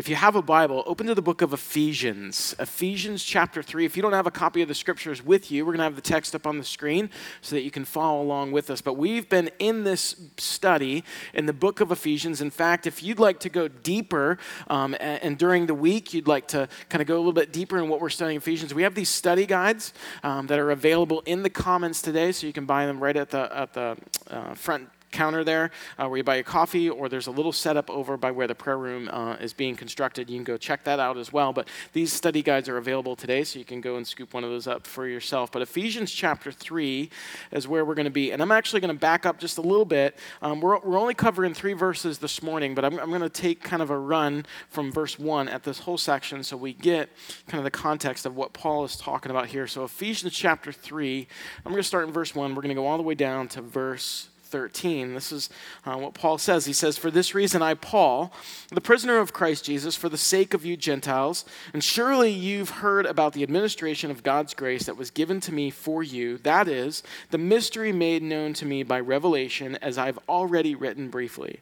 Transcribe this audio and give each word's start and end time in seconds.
If 0.00 0.08
you 0.08 0.16
have 0.16 0.34
a 0.34 0.40
Bible, 0.40 0.82
open 0.86 1.08
to 1.08 1.14
the 1.14 1.20
book 1.20 1.42
of 1.42 1.52
Ephesians, 1.52 2.56
Ephesians 2.58 3.22
chapter 3.22 3.62
3. 3.62 3.84
If 3.84 3.98
you 3.98 4.02
don't 4.02 4.14
have 4.14 4.26
a 4.26 4.30
copy 4.30 4.62
of 4.62 4.68
the 4.68 4.74
scriptures 4.74 5.22
with 5.22 5.50
you, 5.50 5.66
we're 5.66 5.72
going 5.72 5.80
to 5.80 5.84
have 5.84 5.94
the 5.94 6.00
text 6.00 6.34
up 6.34 6.46
on 6.46 6.56
the 6.56 6.64
screen 6.64 7.10
so 7.42 7.54
that 7.54 7.60
you 7.64 7.70
can 7.70 7.84
follow 7.84 8.22
along 8.22 8.52
with 8.52 8.70
us. 8.70 8.80
But 8.80 8.94
we've 8.94 9.28
been 9.28 9.50
in 9.58 9.84
this 9.84 10.16
study 10.38 11.04
in 11.34 11.44
the 11.44 11.52
book 11.52 11.80
of 11.80 11.92
Ephesians. 11.92 12.40
In 12.40 12.48
fact, 12.48 12.86
if 12.86 13.02
you'd 13.02 13.18
like 13.18 13.40
to 13.40 13.50
go 13.50 13.68
deeper, 13.68 14.38
um, 14.68 14.96
and, 15.00 15.22
and, 15.22 15.38
during 15.38 15.66
the 15.66 15.74
week 15.74 16.14
you'd 16.14 16.26
like 16.26 16.48
to 16.48 16.66
kind 16.88 17.02
of 17.02 17.06
go 17.06 17.16
a 17.16 17.18
little 17.18 17.34
bit 17.34 17.52
deeper 17.52 17.76
in 17.76 17.90
what 17.90 18.00
we're 18.00 18.08
studying 18.08 18.38
Ephesians, 18.38 18.72
we 18.72 18.84
have 18.84 18.94
these 18.94 19.10
study 19.10 19.44
guides 19.44 19.92
um, 20.22 20.46
that 20.46 20.58
are 20.58 20.70
available 20.70 21.22
in 21.26 21.42
the 21.42 21.50
comments 21.50 22.00
today, 22.00 22.32
so 22.32 22.46
you 22.46 22.54
can 22.54 22.64
buy 22.64 22.86
them 22.86 23.00
right 23.02 23.18
at 23.18 23.28
the, 23.28 23.54
at 23.54 23.74
the 23.74 23.98
uh, 24.30 24.54
front 24.54 24.88
counter 25.10 25.44
there 25.44 25.70
uh, 25.98 26.06
where 26.08 26.18
you 26.18 26.24
buy 26.24 26.36
a 26.36 26.42
coffee, 26.42 26.88
or 26.88 27.08
there's 27.08 27.26
a 27.26 27.30
little 27.30 27.52
setup 27.52 27.90
over 27.90 28.16
by 28.16 28.30
where 28.30 28.46
the 28.46 28.54
prayer 28.54 28.78
room 28.78 29.08
uh, 29.12 29.34
is 29.34 29.52
being 29.52 29.76
constructed. 29.76 30.30
You 30.30 30.36
can 30.36 30.44
go 30.44 30.56
check 30.56 30.84
that 30.84 31.00
out 31.00 31.16
as 31.16 31.32
well. 31.32 31.52
But 31.52 31.68
these 31.92 32.12
study 32.12 32.42
guides 32.42 32.68
are 32.68 32.76
available 32.76 33.16
today, 33.16 33.44
so 33.44 33.58
you 33.58 33.64
can 33.64 33.80
go 33.80 33.96
and 33.96 34.06
scoop 34.06 34.34
one 34.34 34.44
of 34.44 34.50
those 34.50 34.66
up 34.66 34.86
for 34.86 35.06
yourself. 35.06 35.52
But 35.52 35.62
Ephesians 35.62 36.10
chapter 36.10 36.52
3 36.52 37.10
is 37.52 37.68
where 37.68 37.84
we're 37.84 37.94
going 37.94 38.04
to 38.04 38.10
be. 38.10 38.32
And 38.32 38.42
I'm 38.42 38.52
actually 38.52 38.80
going 38.80 38.94
to 38.94 39.00
back 39.00 39.26
up 39.26 39.38
just 39.38 39.58
a 39.58 39.62
little 39.62 39.84
bit. 39.84 40.16
Um, 40.42 40.60
we're, 40.60 40.78
we're 40.80 40.98
only 40.98 41.14
covering 41.14 41.54
three 41.54 41.74
verses 41.74 42.18
this 42.18 42.42
morning, 42.42 42.74
but 42.74 42.84
I'm, 42.84 42.98
I'm 42.98 43.10
going 43.10 43.20
to 43.20 43.28
take 43.28 43.62
kind 43.62 43.82
of 43.82 43.90
a 43.90 43.98
run 43.98 44.46
from 44.68 44.90
verse 44.90 45.18
1 45.18 45.48
at 45.48 45.62
this 45.62 45.80
whole 45.80 45.98
section 45.98 46.42
so 46.42 46.56
we 46.56 46.72
get 46.72 47.10
kind 47.46 47.58
of 47.58 47.64
the 47.64 47.70
context 47.70 48.26
of 48.26 48.36
what 48.36 48.52
Paul 48.52 48.84
is 48.84 48.96
talking 48.96 49.30
about 49.30 49.46
here. 49.46 49.66
So, 49.66 49.84
Ephesians 49.84 50.32
chapter 50.32 50.72
3, 50.72 51.26
I'm 51.64 51.72
going 51.72 51.82
to 51.82 51.86
start 51.86 52.06
in 52.06 52.12
verse 52.12 52.34
1. 52.34 52.54
We're 52.54 52.62
going 52.62 52.74
to 52.74 52.74
go 52.74 52.86
all 52.86 52.96
the 52.96 53.02
way 53.02 53.14
down 53.14 53.48
to 53.48 53.62
verse 53.62 54.29
13. 54.50 55.14
This 55.14 55.32
is 55.32 55.48
uh, 55.84 55.96
what 55.96 56.14
Paul 56.14 56.38
says. 56.38 56.66
He 56.66 56.72
says, 56.72 56.98
For 56.98 57.10
this 57.10 57.34
reason, 57.34 57.62
I, 57.62 57.74
Paul, 57.74 58.32
the 58.70 58.80
prisoner 58.80 59.18
of 59.18 59.32
Christ 59.32 59.64
Jesus, 59.64 59.96
for 59.96 60.08
the 60.08 60.18
sake 60.18 60.54
of 60.54 60.64
you 60.64 60.76
Gentiles, 60.76 61.44
and 61.72 61.82
surely 61.82 62.30
you've 62.30 62.70
heard 62.70 63.06
about 63.06 63.32
the 63.32 63.42
administration 63.42 64.10
of 64.10 64.22
God's 64.22 64.54
grace 64.54 64.84
that 64.84 64.96
was 64.96 65.10
given 65.10 65.40
to 65.40 65.52
me 65.52 65.70
for 65.70 66.02
you. 66.02 66.38
That 66.38 66.68
is, 66.68 67.02
the 67.30 67.38
mystery 67.38 67.92
made 67.92 68.22
known 68.22 68.52
to 68.54 68.66
me 68.66 68.82
by 68.82 69.00
revelation, 69.00 69.76
as 69.76 69.96
I've 69.96 70.18
already 70.28 70.74
written 70.74 71.08
briefly. 71.08 71.60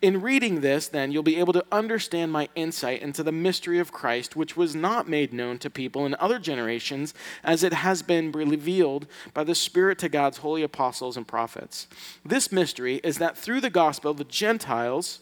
In 0.00 0.22
reading 0.22 0.60
this, 0.60 0.88
then, 0.88 1.12
you'll 1.12 1.22
be 1.22 1.38
able 1.38 1.52
to 1.52 1.64
understand 1.70 2.32
my 2.32 2.48
insight 2.54 3.02
into 3.02 3.22
the 3.22 3.32
mystery 3.32 3.78
of 3.78 3.92
Christ, 3.92 4.34
which 4.34 4.56
was 4.56 4.74
not 4.74 5.08
made 5.08 5.32
known 5.32 5.58
to 5.58 5.70
people 5.70 6.06
in 6.06 6.16
other 6.18 6.38
generations, 6.38 7.12
as 7.44 7.62
it 7.62 7.72
has 7.72 8.02
been 8.02 8.32
revealed 8.32 9.06
by 9.34 9.44
the 9.44 9.54
Spirit 9.54 9.98
to 9.98 10.08
God's 10.08 10.38
holy 10.38 10.62
apostles 10.62 11.16
and 11.16 11.26
prophets. 11.26 11.86
This 12.30 12.52
mystery 12.52 13.00
is 13.02 13.18
that 13.18 13.36
through 13.36 13.60
the 13.60 13.70
gospel, 13.70 14.14
the 14.14 14.22
Gentiles 14.22 15.18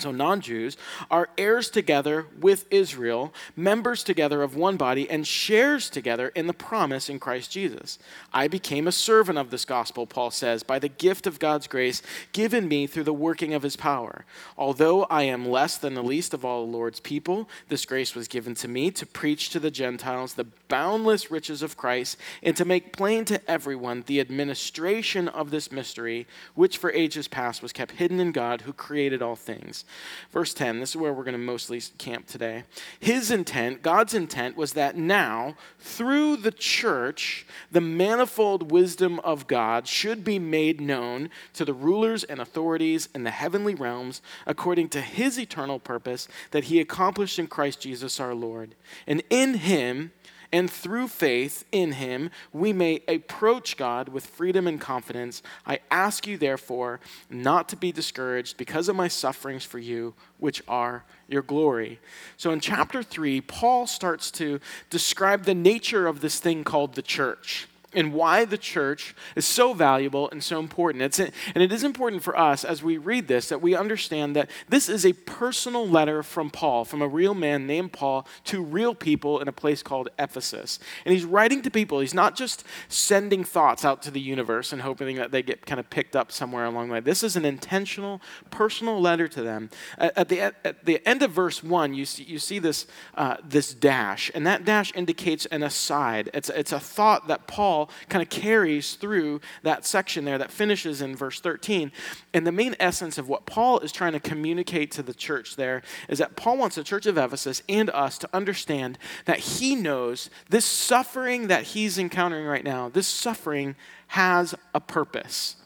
so 0.00 0.10
non 0.10 0.40
Jews, 0.40 0.76
are 1.10 1.28
heirs 1.38 1.70
together 1.70 2.26
with 2.40 2.66
Israel, 2.70 3.32
members 3.56 4.02
together 4.04 4.42
of 4.42 4.56
one 4.56 4.76
body, 4.76 5.08
and 5.08 5.26
shares 5.26 5.90
together 5.90 6.28
in 6.28 6.46
the 6.46 6.52
promise 6.52 7.08
in 7.08 7.18
Christ 7.18 7.50
Jesus. 7.50 7.98
I 8.32 8.48
became 8.48 8.86
a 8.86 8.92
servant 8.92 9.38
of 9.38 9.50
this 9.50 9.64
gospel, 9.64 10.06
Paul 10.06 10.30
says, 10.30 10.62
by 10.62 10.78
the 10.78 10.88
gift 10.88 11.26
of 11.26 11.38
God's 11.38 11.66
grace 11.66 12.02
given 12.32 12.68
me 12.68 12.86
through 12.86 13.04
the 13.04 13.12
working 13.12 13.54
of 13.54 13.62
his 13.62 13.76
power. 13.76 14.24
Although 14.56 15.04
I 15.04 15.22
am 15.22 15.48
less 15.48 15.76
than 15.76 15.94
the 15.94 16.02
least 16.02 16.34
of 16.34 16.44
all 16.44 16.64
the 16.64 16.72
Lord's 16.72 17.00
people, 17.00 17.48
this 17.68 17.84
grace 17.84 18.14
was 18.14 18.28
given 18.28 18.54
to 18.56 18.68
me 18.68 18.90
to 18.92 19.06
preach 19.06 19.50
to 19.50 19.60
the 19.60 19.70
Gentiles 19.70 20.34
the 20.34 20.46
boundless 20.68 21.30
riches 21.30 21.62
of 21.62 21.76
Christ 21.76 22.16
and 22.42 22.56
to 22.56 22.64
make 22.64 22.92
plain 22.92 23.24
to 23.26 23.50
everyone 23.50 24.04
the 24.06 24.20
administration 24.20 25.28
of 25.28 25.50
this 25.50 25.70
mystery, 25.70 26.26
which 26.54 26.78
for 26.78 26.92
ages 26.92 27.28
past 27.28 27.62
was 27.62 27.72
kept 27.72 27.92
hidden 27.92 28.20
in 28.20 28.32
God 28.32 28.62
who 28.62 28.72
created 28.72 29.22
all 29.22 29.36
things. 29.36 29.83
Verse 30.32 30.54
10, 30.54 30.80
this 30.80 30.90
is 30.90 30.96
where 30.96 31.12
we're 31.12 31.24
going 31.24 31.32
to 31.32 31.38
mostly 31.38 31.80
camp 31.98 32.26
today. 32.26 32.64
His 33.00 33.30
intent, 33.30 33.82
God's 33.82 34.14
intent, 34.14 34.56
was 34.56 34.72
that 34.72 34.96
now, 34.96 35.56
through 35.78 36.36
the 36.36 36.50
church, 36.50 37.46
the 37.70 37.80
manifold 37.80 38.70
wisdom 38.70 39.20
of 39.20 39.46
God 39.46 39.86
should 39.86 40.24
be 40.24 40.38
made 40.38 40.80
known 40.80 41.30
to 41.54 41.64
the 41.64 41.74
rulers 41.74 42.24
and 42.24 42.40
authorities 42.40 43.08
in 43.14 43.24
the 43.24 43.30
heavenly 43.30 43.74
realms 43.74 44.22
according 44.46 44.88
to 44.90 45.00
his 45.00 45.38
eternal 45.38 45.78
purpose 45.78 46.28
that 46.50 46.64
he 46.64 46.80
accomplished 46.80 47.38
in 47.38 47.46
Christ 47.46 47.80
Jesus 47.80 48.20
our 48.20 48.34
Lord. 48.34 48.74
And 49.06 49.22
in 49.30 49.54
him, 49.54 50.12
and 50.54 50.70
through 50.70 51.08
faith 51.08 51.64
in 51.72 51.90
him 51.90 52.30
we 52.52 52.72
may 52.72 53.02
approach 53.08 53.76
God 53.76 54.08
with 54.08 54.24
freedom 54.24 54.68
and 54.68 54.80
confidence. 54.80 55.42
I 55.66 55.80
ask 55.90 56.28
you, 56.28 56.38
therefore, 56.38 57.00
not 57.28 57.68
to 57.70 57.76
be 57.76 57.90
discouraged 57.90 58.56
because 58.56 58.88
of 58.88 58.94
my 58.94 59.08
sufferings 59.08 59.64
for 59.64 59.80
you, 59.80 60.14
which 60.38 60.62
are 60.68 61.04
your 61.26 61.42
glory. 61.42 61.98
So 62.36 62.52
in 62.52 62.60
chapter 62.60 63.02
3, 63.02 63.40
Paul 63.40 63.88
starts 63.88 64.30
to 64.32 64.60
describe 64.90 65.42
the 65.42 65.54
nature 65.56 66.06
of 66.06 66.20
this 66.20 66.38
thing 66.38 66.62
called 66.62 66.94
the 66.94 67.02
church 67.02 67.66
and 67.94 68.12
why 68.12 68.44
the 68.44 68.58
church 68.58 69.14
is 69.36 69.46
so 69.46 69.74
valuable 69.74 70.30
and 70.30 70.42
so 70.42 70.58
important. 70.58 71.02
It's, 71.02 71.18
and 71.20 71.32
it 71.54 71.72
is 71.72 71.84
important 71.84 72.22
for 72.22 72.38
us 72.38 72.64
as 72.64 72.82
we 72.82 72.98
read 72.98 73.28
this 73.28 73.48
that 73.48 73.62
we 73.62 73.74
understand 73.74 74.36
that 74.36 74.50
this 74.68 74.88
is 74.88 75.04
a 75.04 75.12
personal 75.12 75.88
letter 75.88 76.22
from 76.22 76.50
Paul, 76.50 76.84
from 76.84 77.02
a 77.02 77.08
real 77.08 77.34
man 77.34 77.66
named 77.66 77.92
Paul, 77.92 78.26
to 78.44 78.62
real 78.62 78.94
people 78.94 79.40
in 79.40 79.48
a 79.48 79.52
place 79.52 79.82
called 79.82 80.08
Ephesus. 80.18 80.78
And 81.04 81.12
he's 81.12 81.24
writing 81.24 81.62
to 81.62 81.70
people. 81.70 82.00
He's 82.00 82.14
not 82.14 82.36
just 82.36 82.64
sending 82.88 83.44
thoughts 83.44 83.84
out 83.84 84.02
to 84.02 84.10
the 84.10 84.20
universe 84.20 84.72
and 84.72 84.82
hoping 84.82 85.16
that 85.16 85.30
they 85.30 85.42
get 85.42 85.66
kind 85.66 85.80
of 85.80 85.90
picked 85.90 86.16
up 86.16 86.32
somewhere 86.32 86.64
along 86.64 86.88
the 86.88 86.94
way. 86.94 87.00
This 87.00 87.22
is 87.22 87.36
an 87.36 87.44
intentional, 87.44 88.20
personal 88.50 89.00
letter 89.00 89.28
to 89.28 89.42
them. 89.42 89.70
At, 89.98 90.28
the, 90.28 90.40
at 90.40 90.84
the 90.84 91.06
end 91.06 91.22
of 91.22 91.30
verse 91.30 91.62
1, 91.62 91.94
you 91.94 92.04
see, 92.04 92.24
you 92.24 92.38
see 92.38 92.58
this, 92.58 92.86
uh, 93.14 93.36
this 93.44 93.74
dash, 93.74 94.30
and 94.34 94.46
that 94.46 94.64
dash 94.64 94.92
indicates 94.94 95.46
an 95.46 95.62
aside. 95.62 96.30
It's, 96.34 96.50
it's 96.50 96.72
a 96.72 96.80
thought 96.80 97.28
that 97.28 97.46
Paul 97.46 97.83
kind 98.08 98.22
of 98.22 98.28
carries 98.28 98.94
through 98.94 99.40
that 99.62 99.84
section 99.84 100.24
there 100.24 100.38
that 100.38 100.50
finishes 100.50 101.00
in 101.00 101.16
verse 101.16 101.40
13. 101.40 101.92
And 102.32 102.46
the 102.46 102.52
main 102.52 102.74
essence 102.80 103.18
of 103.18 103.28
what 103.28 103.46
Paul 103.46 103.80
is 103.80 103.92
trying 103.92 104.12
to 104.12 104.20
communicate 104.20 104.90
to 104.92 105.02
the 105.02 105.14
church 105.14 105.56
there 105.56 105.82
is 106.08 106.18
that 106.18 106.36
Paul 106.36 106.58
wants 106.58 106.76
the 106.76 106.84
church 106.84 107.06
of 107.06 107.18
Ephesus 107.18 107.62
and 107.68 107.90
us 107.90 108.18
to 108.18 108.28
understand 108.32 108.98
that 109.24 109.38
he 109.38 109.74
knows 109.74 110.30
this 110.50 110.64
suffering 110.64 111.48
that 111.48 111.64
he's 111.64 111.98
encountering 111.98 112.46
right 112.46 112.64
now, 112.64 112.88
this 112.88 113.06
suffering 113.06 113.76
has 114.08 114.54
a 114.74 114.80
purpose. 114.80 115.56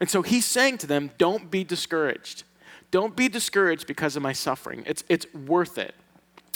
And 0.00 0.08
so 0.08 0.22
he's 0.22 0.44
saying 0.44 0.78
to 0.78 0.86
them, 0.86 1.10
don't 1.18 1.50
be 1.50 1.64
discouraged. 1.64 2.44
Don't 2.90 3.16
be 3.16 3.28
discouraged 3.28 3.86
because 3.86 4.16
of 4.16 4.22
my 4.22 4.32
suffering. 4.32 4.82
It's, 4.86 5.04
it's 5.08 5.32
worth 5.34 5.76
it 5.78 5.94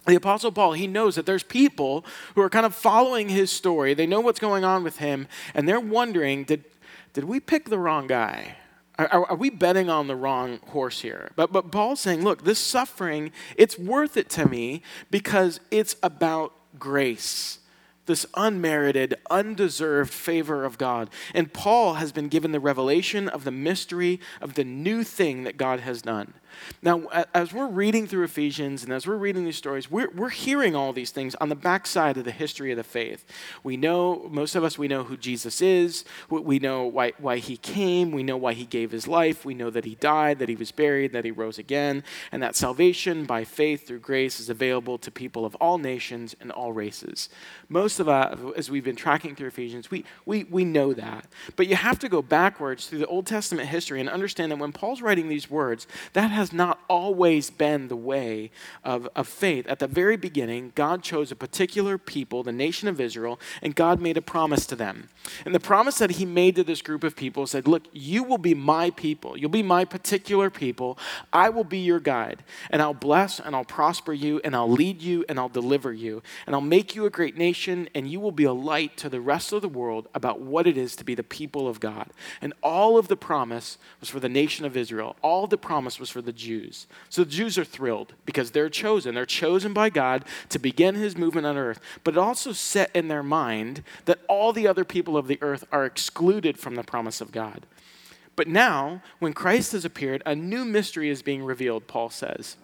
the 0.06 0.16
Apostle 0.16 0.52
Paul, 0.52 0.72
he 0.72 0.86
knows 0.86 1.14
that 1.14 1.26
there's 1.26 1.42
people 1.42 2.04
who 2.34 2.40
are 2.40 2.50
kind 2.50 2.66
of 2.66 2.74
following 2.74 3.28
his 3.28 3.50
story. 3.50 3.94
They 3.94 4.06
know 4.06 4.20
what's 4.20 4.40
going 4.40 4.64
on 4.64 4.82
with 4.82 4.98
him, 4.98 5.28
and 5.54 5.68
they're 5.68 5.80
wondering 5.80 6.44
did, 6.44 6.64
did 7.12 7.24
we 7.24 7.40
pick 7.40 7.68
the 7.68 7.78
wrong 7.78 8.06
guy? 8.06 8.56
Are, 8.98 9.30
are, 9.30 9.36
we 9.36 9.48
betting 9.48 9.88
on 9.88 10.06
the 10.06 10.16
wrong 10.16 10.58
horse 10.68 11.00
here? 11.00 11.32
But, 11.34 11.50
but 11.50 11.72
Paul's 11.72 12.00
saying, 12.00 12.22
look, 12.22 12.44
this 12.44 12.58
suffering, 12.58 13.32
it's 13.56 13.78
worth 13.78 14.16
it 14.16 14.28
to 14.30 14.46
me 14.46 14.82
because 15.10 15.60
it's 15.70 15.96
about 16.02 16.52
grace 16.78 17.58
this 18.06 18.26
unmerited, 18.34 19.14
undeserved 19.30 20.12
favor 20.12 20.64
of 20.64 20.78
God. 20.78 21.08
And 21.34 21.52
Paul 21.52 21.94
has 21.94 22.12
been 22.12 22.28
given 22.28 22.52
the 22.52 22.60
revelation 22.60 23.28
of 23.28 23.44
the 23.44 23.50
mystery 23.50 24.20
of 24.40 24.54
the 24.54 24.64
new 24.64 25.04
thing 25.04 25.44
that 25.44 25.56
God 25.56 25.80
has 25.80 26.02
done. 26.02 26.34
Now, 26.82 27.06
as 27.34 27.52
we're 27.52 27.68
reading 27.68 28.06
through 28.06 28.24
Ephesians 28.24 28.84
and 28.84 28.92
as 28.92 29.06
we're 29.06 29.16
reading 29.16 29.44
these 29.44 29.56
stories, 29.56 29.90
we're, 29.90 30.10
we're 30.10 30.30
hearing 30.30 30.74
all 30.74 30.92
these 30.92 31.10
things 31.10 31.34
on 31.36 31.48
the 31.48 31.54
backside 31.54 32.16
of 32.16 32.24
the 32.24 32.32
history 32.32 32.70
of 32.70 32.76
the 32.76 32.84
faith. 32.84 33.24
We 33.62 33.76
know, 33.76 34.28
most 34.30 34.54
of 34.54 34.64
us, 34.64 34.78
we 34.78 34.88
know 34.88 35.04
who 35.04 35.16
Jesus 35.16 35.62
is. 35.62 36.04
We 36.28 36.58
know 36.58 36.84
why, 36.84 37.12
why 37.18 37.38
he 37.38 37.56
came. 37.56 38.10
We 38.10 38.22
know 38.22 38.36
why 38.36 38.54
he 38.54 38.64
gave 38.64 38.90
his 38.90 39.06
life. 39.06 39.44
We 39.44 39.54
know 39.54 39.70
that 39.70 39.84
he 39.84 39.94
died, 39.96 40.38
that 40.38 40.48
he 40.48 40.56
was 40.56 40.72
buried, 40.72 41.12
that 41.12 41.24
he 41.24 41.30
rose 41.30 41.58
again, 41.58 42.02
and 42.32 42.42
that 42.42 42.56
salvation 42.56 43.24
by 43.24 43.44
faith 43.44 43.86
through 43.86 44.00
grace 44.00 44.40
is 44.40 44.48
available 44.48 44.98
to 44.98 45.10
people 45.10 45.44
of 45.44 45.54
all 45.56 45.78
nations 45.78 46.34
and 46.40 46.50
all 46.50 46.72
races. 46.72 47.28
Most 47.68 48.00
of 48.00 48.08
us, 48.08 48.38
as 48.56 48.70
we've 48.70 48.84
been 48.84 48.96
tracking 48.96 49.34
through 49.36 49.48
Ephesians, 49.48 49.90
we, 49.90 50.04
we, 50.26 50.44
we 50.44 50.64
know 50.64 50.92
that. 50.94 51.26
But 51.56 51.68
you 51.68 51.76
have 51.76 51.98
to 52.00 52.08
go 52.08 52.22
backwards 52.22 52.86
through 52.86 52.98
the 52.98 53.06
Old 53.06 53.26
Testament 53.26 53.68
history 53.68 54.00
and 54.00 54.08
understand 54.08 54.50
that 54.50 54.58
when 54.58 54.72
Paul's 54.72 55.02
writing 55.02 55.28
these 55.28 55.50
words, 55.50 55.86
that 56.12 56.30
has 56.30 56.41
has 56.42 56.52
not 56.52 56.80
always 56.88 57.50
been 57.50 57.86
the 57.86 57.96
way 57.96 58.50
of, 58.82 59.08
of 59.14 59.28
faith. 59.28 59.64
At 59.68 59.78
the 59.78 59.86
very 59.86 60.16
beginning, 60.16 60.72
God 60.74 61.04
chose 61.04 61.30
a 61.30 61.36
particular 61.36 61.98
people, 61.98 62.42
the 62.42 62.50
nation 62.50 62.88
of 62.88 63.00
Israel, 63.00 63.38
and 63.62 63.76
God 63.76 64.00
made 64.00 64.16
a 64.16 64.22
promise 64.22 64.66
to 64.66 64.76
them. 64.76 65.08
And 65.46 65.54
the 65.54 65.60
promise 65.60 65.98
that 65.98 66.12
He 66.12 66.26
made 66.26 66.56
to 66.56 66.64
this 66.64 66.82
group 66.82 67.04
of 67.04 67.14
people 67.14 67.46
said, 67.46 67.68
Look, 67.68 67.84
you 67.92 68.24
will 68.24 68.38
be 68.38 68.54
my 68.54 68.90
people. 68.90 69.38
You'll 69.38 69.50
be 69.50 69.62
my 69.62 69.84
particular 69.84 70.50
people. 70.50 70.98
I 71.32 71.48
will 71.48 71.62
be 71.62 71.78
your 71.78 72.00
guide, 72.00 72.42
and 72.70 72.82
I'll 72.82 72.92
bless 72.92 73.38
and 73.38 73.54
I'll 73.54 73.64
prosper 73.64 74.12
you, 74.12 74.40
and 74.42 74.56
I'll 74.56 74.70
lead 74.70 75.00
you 75.00 75.24
and 75.28 75.38
I'll 75.38 75.48
deliver 75.48 75.92
you, 75.92 76.22
and 76.46 76.56
I'll 76.56 76.60
make 76.60 76.96
you 76.96 77.06
a 77.06 77.10
great 77.10 77.36
nation, 77.36 77.88
and 77.94 78.10
you 78.10 78.18
will 78.18 78.32
be 78.32 78.44
a 78.44 78.52
light 78.52 78.96
to 78.96 79.08
the 79.08 79.20
rest 79.20 79.52
of 79.52 79.62
the 79.62 79.68
world 79.68 80.08
about 80.12 80.40
what 80.40 80.66
it 80.66 80.76
is 80.76 80.96
to 80.96 81.04
be 81.04 81.14
the 81.14 81.22
people 81.22 81.68
of 81.68 81.78
God. 81.78 82.10
And 82.40 82.52
all 82.62 82.98
of 82.98 83.06
the 83.06 83.16
promise 83.16 83.78
was 84.00 84.08
for 84.08 84.18
the 84.18 84.28
nation 84.28 84.64
of 84.64 84.76
Israel, 84.76 85.14
all 85.22 85.46
the 85.46 85.56
promise 85.56 86.00
was 86.00 86.10
for 86.10 86.20
the 86.20 86.31
the 86.32 86.38
Jews. 86.38 86.86
So 87.08 87.24
the 87.24 87.30
Jews 87.30 87.58
are 87.58 87.64
thrilled 87.64 88.14
because 88.24 88.50
they're 88.50 88.70
chosen. 88.70 89.14
They're 89.14 89.26
chosen 89.26 89.72
by 89.72 89.90
God 89.90 90.24
to 90.48 90.58
begin 90.58 90.94
his 90.94 91.16
movement 91.16 91.46
on 91.46 91.58
earth. 91.58 91.78
But 92.04 92.14
it 92.14 92.18
also 92.18 92.52
set 92.52 92.90
in 92.94 93.08
their 93.08 93.22
mind 93.22 93.82
that 94.06 94.20
all 94.28 94.52
the 94.52 94.66
other 94.66 94.84
people 94.84 95.16
of 95.16 95.28
the 95.28 95.38
earth 95.42 95.64
are 95.70 95.84
excluded 95.84 96.58
from 96.58 96.74
the 96.74 96.82
promise 96.82 97.20
of 97.20 97.32
God. 97.32 97.66
But 98.34 98.48
now, 98.48 99.02
when 99.18 99.34
Christ 99.34 99.72
has 99.72 99.84
appeared, 99.84 100.22
a 100.24 100.34
new 100.34 100.64
mystery 100.64 101.10
is 101.10 101.22
being 101.22 101.44
revealed, 101.44 101.86
Paul 101.86 102.08
says. 102.08 102.56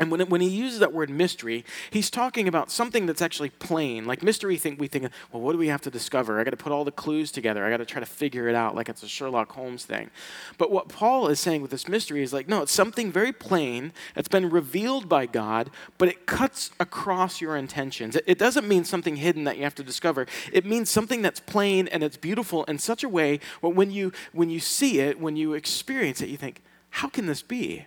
And 0.00 0.10
when, 0.10 0.20
when 0.30 0.40
he 0.40 0.48
uses 0.48 0.78
that 0.78 0.94
word 0.94 1.10
mystery, 1.10 1.62
he's 1.90 2.08
talking 2.08 2.48
about 2.48 2.70
something 2.70 3.04
that's 3.04 3.20
actually 3.20 3.50
plain. 3.50 4.06
Like 4.06 4.22
mystery, 4.22 4.56
think 4.56 4.80
we 4.80 4.88
think, 4.88 5.10
well, 5.30 5.42
what 5.42 5.52
do 5.52 5.58
we 5.58 5.68
have 5.68 5.82
to 5.82 5.90
discover? 5.90 6.40
I 6.40 6.44
got 6.44 6.52
to 6.52 6.56
put 6.56 6.72
all 6.72 6.86
the 6.86 6.90
clues 6.90 7.30
together. 7.30 7.66
I 7.66 7.70
got 7.70 7.76
to 7.76 7.84
try 7.84 8.00
to 8.00 8.06
figure 8.06 8.48
it 8.48 8.54
out, 8.54 8.74
like 8.74 8.88
it's 8.88 9.02
a 9.02 9.08
Sherlock 9.08 9.52
Holmes 9.52 9.84
thing. 9.84 10.10
But 10.56 10.70
what 10.70 10.88
Paul 10.88 11.28
is 11.28 11.38
saying 11.38 11.60
with 11.60 11.70
this 11.70 11.86
mystery 11.86 12.22
is 12.22 12.32
like, 12.32 12.48
no, 12.48 12.62
it's 12.62 12.72
something 12.72 13.12
very 13.12 13.30
plain. 13.30 13.92
It's 14.16 14.26
been 14.26 14.48
revealed 14.48 15.06
by 15.06 15.26
God, 15.26 15.70
but 15.98 16.08
it 16.08 16.24
cuts 16.24 16.70
across 16.80 17.42
your 17.42 17.54
intentions. 17.54 18.16
It, 18.16 18.24
it 18.26 18.38
doesn't 18.38 18.66
mean 18.66 18.84
something 18.84 19.16
hidden 19.16 19.44
that 19.44 19.58
you 19.58 19.64
have 19.64 19.74
to 19.74 19.84
discover. 19.84 20.26
It 20.50 20.64
means 20.64 20.88
something 20.88 21.20
that's 21.20 21.40
plain 21.40 21.88
and 21.88 22.02
it's 22.02 22.16
beautiful 22.16 22.64
in 22.64 22.78
such 22.78 23.04
a 23.04 23.08
way. 23.08 23.38
Well, 23.60 23.72
when 23.72 23.90
you 23.90 24.12
when 24.32 24.48
you 24.48 24.60
see 24.60 25.00
it, 25.00 25.20
when 25.20 25.36
you 25.36 25.52
experience 25.52 26.22
it, 26.22 26.30
you 26.30 26.38
think, 26.38 26.62
how 26.88 27.08
can 27.08 27.26
this 27.26 27.42
be? 27.42 27.84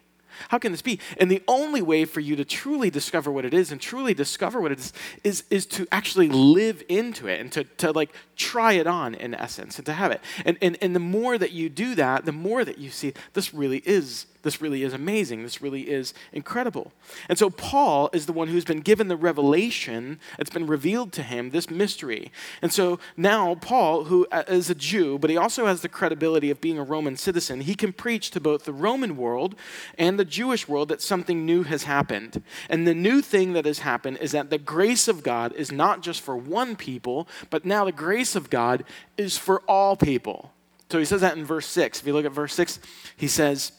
How 0.49 0.57
can 0.57 0.71
this 0.71 0.81
be? 0.81 0.99
And 1.17 1.29
the 1.29 1.43
only 1.47 1.81
way 1.81 2.05
for 2.05 2.19
you 2.19 2.35
to 2.35 2.45
truly 2.45 2.89
discover 2.89 3.31
what 3.31 3.45
it 3.45 3.53
is 3.53 3.71
and 3.71 3.79
truly 3.79 4.13
discover 4.13 4.61
what 4.61 4.71
it 4.71 4.79
is 4.79 4.93
is, 5.23 5.43
is 5.49 5.65
to 5.67 5.87
actually 5.91 6.29
live 6.29 6.83
into 6.89 7.27
it 7.27 7.39
and 7.39 7.51
to, 7.51 7.63
to 7.63 7.91
like 7.91 8.13
try 8.35 8.73
it 8.73 8.87
on 8.87 9.15
in 9.15 9.33
essence 9.33 9.77
and 9.77 9.85
to 9.85 9.93
have 9.93 10.11
it. 10.11 10.21
And, 10.45 10.57
and, 10.61 10.77
and 10.81 10.95
the 10.95 10.99
more 10.99 11.37
that 11.37 11.51
you 11.51 11.69
do 11.69 11.95
that, 11.95 12.25
the 12.25 12.31
more 12.31 12.65
that 12.65 12.77
you 12.77 12.89
see 12.89 13.13
this 13.33 13.53
really 13.53 13.81
is 13.85 14.25
this 14.43 14.61
really 14.61 14.83
is 14.83 14.93
amazing. 14.93 15.43
This 15.43 15.61
really 15.61 15.89
is 15.89 16.13
incredible. 16.31 16.91
And 17.27 17.37
so 17.37 17.49
Paul 17.49 18.09
is 18.13 18.25
the 18.25 18.33
one 18.33 18.49
who's 18.49 18.65
been 18.65 18.81
given 18.81 19.07
the 19.07 19.15
revelation, 19.15 20.19
it's 20.37 20.49
been 20.49 20.67
revealed 20.67 21.11
to 21.13 21.23
him, 21.23 21.49
this 21.49 21.69
mystery. 21.69 22.31
And 22.61 22.71
so 22.71 22.99
now 23.17 23.55
Paul, 23.55 24.05
who 24.05 24.27
uh, 24.31 24.43
a 24.47 24.75
Jew, 24.75 25.17
but 25.17 25.29
he 25.29 25.37
also 25.37 25.65
has 25.65 25.81
the 25.81 25.89
credibility 25.89 26.49
of 26.49 26.61
being 26.61 26.77
a 26.77 26.83
Roman 26.83 27.15
citizen, 27.15 27.61
he 27.61 27.73
can 27.73 27.93
preach 27.93 28.31
to 28.31 28.39
both 28.39 28.65
the 28.65 28.73
Roman 28.73 29.15
world 29.15 29.55
and 29.97 30.19
the 30.19 30.25
Jewish 30.25 30.67
world 30.67 30.89
that 30.89 31.01
something 31.01 31.45
new 31.45 31.63
has 31.63 31.83
happened. 31.83 32.43
And 32.69 32.85
the 32.85 32.93
new 32.93 33.21
thing 33.21 33.53
that 33.53 33.65
has 33.65 33.79
happened 33.79 34.17
is 34.17 34.33
that 34.33 34.49
the 34.49 34.57
grace 34.57 35.07
of 35.07 35.23
God 35.23 35.53
is 35.53 35.71
not 35.71 36.01
just 36.01 36.21
for 36.21 36.35
one 36.35 36.75
people, 36.75 37.27
but 37.49 37.65
now 37.65 37.85
the 37.85 37.91
grace 37.91 38.35
of 38.35 38.49
God 38.49 38.83
is 39.17 39.37
for 39.37 39.61
all 39.61 39.95
people. 39.95 40.51
So 40.89 40.99
he 40.99 41.05
says 41.05 41.21
that 41.21 41.37
in 41.37 41.45
verse 41.45 41.65
6. 41.67 42.01
If 42.01 42.07
you 42.07 42.13
look 42.13 42.25
at 42.25 42.31
verse 42.33 42.53
6, 42.53 42.79
he 43.15 43.27
says, 43.27 43.71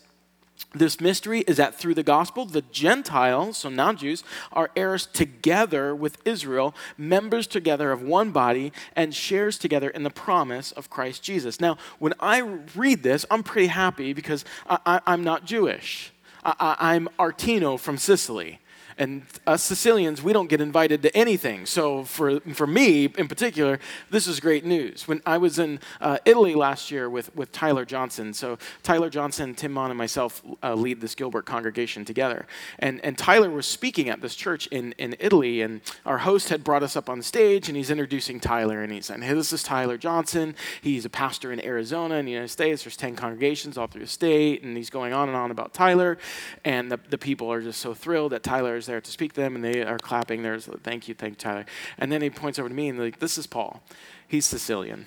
this 0.72 1.00
mystery 1.00 1.40
is 1.46 1.56
that 1.56 1.75
through 1.75 1.94
the 1.94 2.02
gospel, 2.02 2.44
the 2.44 2.62
Gentiles, 2.62 3.58
so 3.58 3.69
non 3.69 3.96
Jews, 3.96 4.25
are 4.52 4.70
heirs 4.76 5.06
together 5.06 5.94
with 5.94 6.19
Israel, 6.25 6.75
members 6.99 7.46
together 7.46 7.93
of 7.93 8.02
one 8.02 8.31
body, 8.31 8.72
and 8.96 9.14
shares 9.14 9.58
together 9.58 9.88
in 9.88 10.02
the 10.02 10.11
promise 10.11 10.72
of 10.72 10.90
Christ 10.90 11.22
Jesus. 11.22 11.61
Now, 11.61 11.78
when 11.99 12.14
I 12.19 12.40
read 12.75 13.02
this, 13.02 13.25
I'm 13.31 13.43
pretty 13.43 13.69
happy 13.69 14.12
because 14.12 14.44
I, 14.69 15.00
am 15.06 15.22
not 15.22 15.44
Jewish. 15.44 16.12
I, 16.44 16.76
I'm 16.78 17.08
Artino 17.19 17.78
from 17.78 17.96
Sicily. 17.96 18.58
And 18.99 19.23
us 19.46 19.62
Sicilians, 19.62 20.23
we 20.23 20.32
don't 20.32 20.49
get 20.49 20.61
invited 20.61 21.02
to 21.02 21.17
anything. 21.17 21.67
So 21.67 22.05
for, 22.05 22.41
for 22.41 22.67
me 22.67 23.06
in 23.06 23.29
particular, 23.29 23.79
this 24.11 24.26
is 24.26 24.41
great 24.41 24.64
news. 24.64 25.08
When 25.08 25.20
I 25.26 25.38
was 25.38 25.58
in 25.58 25.81
uh, 26.00 26.19
Italy 26.25 26.55
last 26.55 26.91
year 26.91 27.11
with, 27.11 27.35
with 27.35 27.50
Tyler 27.50 27.85
Johnson, 27.85 28.32
so 28.32 28.58
Tyler 28.82 29.11
Johnson, 29.11 29.55
Tim 29.55 29.73
Mon, 29.73 29.91
and 29.91 29.99
myself 29.99 30.43
uh, 30.62 30.75
lead 30.75 31.00
this 31.00 31.14
Gilbert 31.14 31.46
congregation 31.46 32.05
together. 32.05 32.46
And, 32.79 33.05
and 33.05 33.19
Tyler 33.19 33.50
was 33.50 33.67
speaking 33.67 34.08
at 34.08 34.20
this 34.20 34.35
church 34.35 34.67
in, 34.69 34.93
in 34.93 35.17
Italy, 35.19 35.62
and 35.62 35.81
our 36.06 36.19
host 36.19 36.49
had 36.50 36.62
brought 36.62 36.82
us 36.82 36.96
up 36.96 37.08
on 37.08 37.23
stage, 37.23 37.69
and 37.69 37.76
he's 37.76 37.91
introducing 37.91 38.38
Tyler, 38.38 38.82
and 38.82 38.93
he's 38.93 39.06
saying, 39.06 39.23
hey, 39.23 39.35
this 39.35 39.52
is 39.52 39.62
Tyler 39.62 39.99
Johnson. 39.99 40.55
He's 40.82 41.05
a 41.05 41.11
pastor 41.11 41.52
in 41.52 41.64
Arizona 41.64 42.17
in 42.17 42.26
the 42.26 42.32
United 42.32 42.50
States. 42.50 42.85
There's 42.85 42.96
10 42.96 43.17
congregations 43.17 43.76
all 43.79 43.87
through 43.87 44.02
the 44.02 44.06
state, 44.06 44.62
and 44.62 44.76
he's 44.76 44.91
going 44.91 45.12
on 45.12 45.29
and 45.29 45.37
on 45.37 45.50
about 45.50 45.73
Tyler. 45.73 46.19
And 46.64 46.91
the, 46.91 47.00
the 47.11 47.19
people 47.19 47.50
are 47.52 47.61
just 47.61 47.81
so 47.81 47.94
thrilled 47.94 48.32
that 48.32 48.43
Tyler 48.43 48.76
there 48.86 49.00
to 49.00 49.10
speak 49.10 49.32
to 49.34 49.40
them, 49.40 49.54
and 49.54 49.64
they 49.64 49.82
are 49.82 49.98
clapping. 49.98 50.42
There's 50.42 50.66
thank 50.82 51.08
you, 51.08 51.14
thank 51.14 51.38
Tyler. 51.38 51.66
And 51.98 52.10
then 52.10 52.22
he 52.22 52.31
points 52.31 52.58
over 52.58 52.69
to 52.69 52.75
me 52.75 52.88
and 52.88 52.98
like, 52.98 53.19
this 53.19 53.38
is 53.38 53.46
Paul. 53.46 53.82
He's 54.26 54.46
Sicilian. 54.46 55.06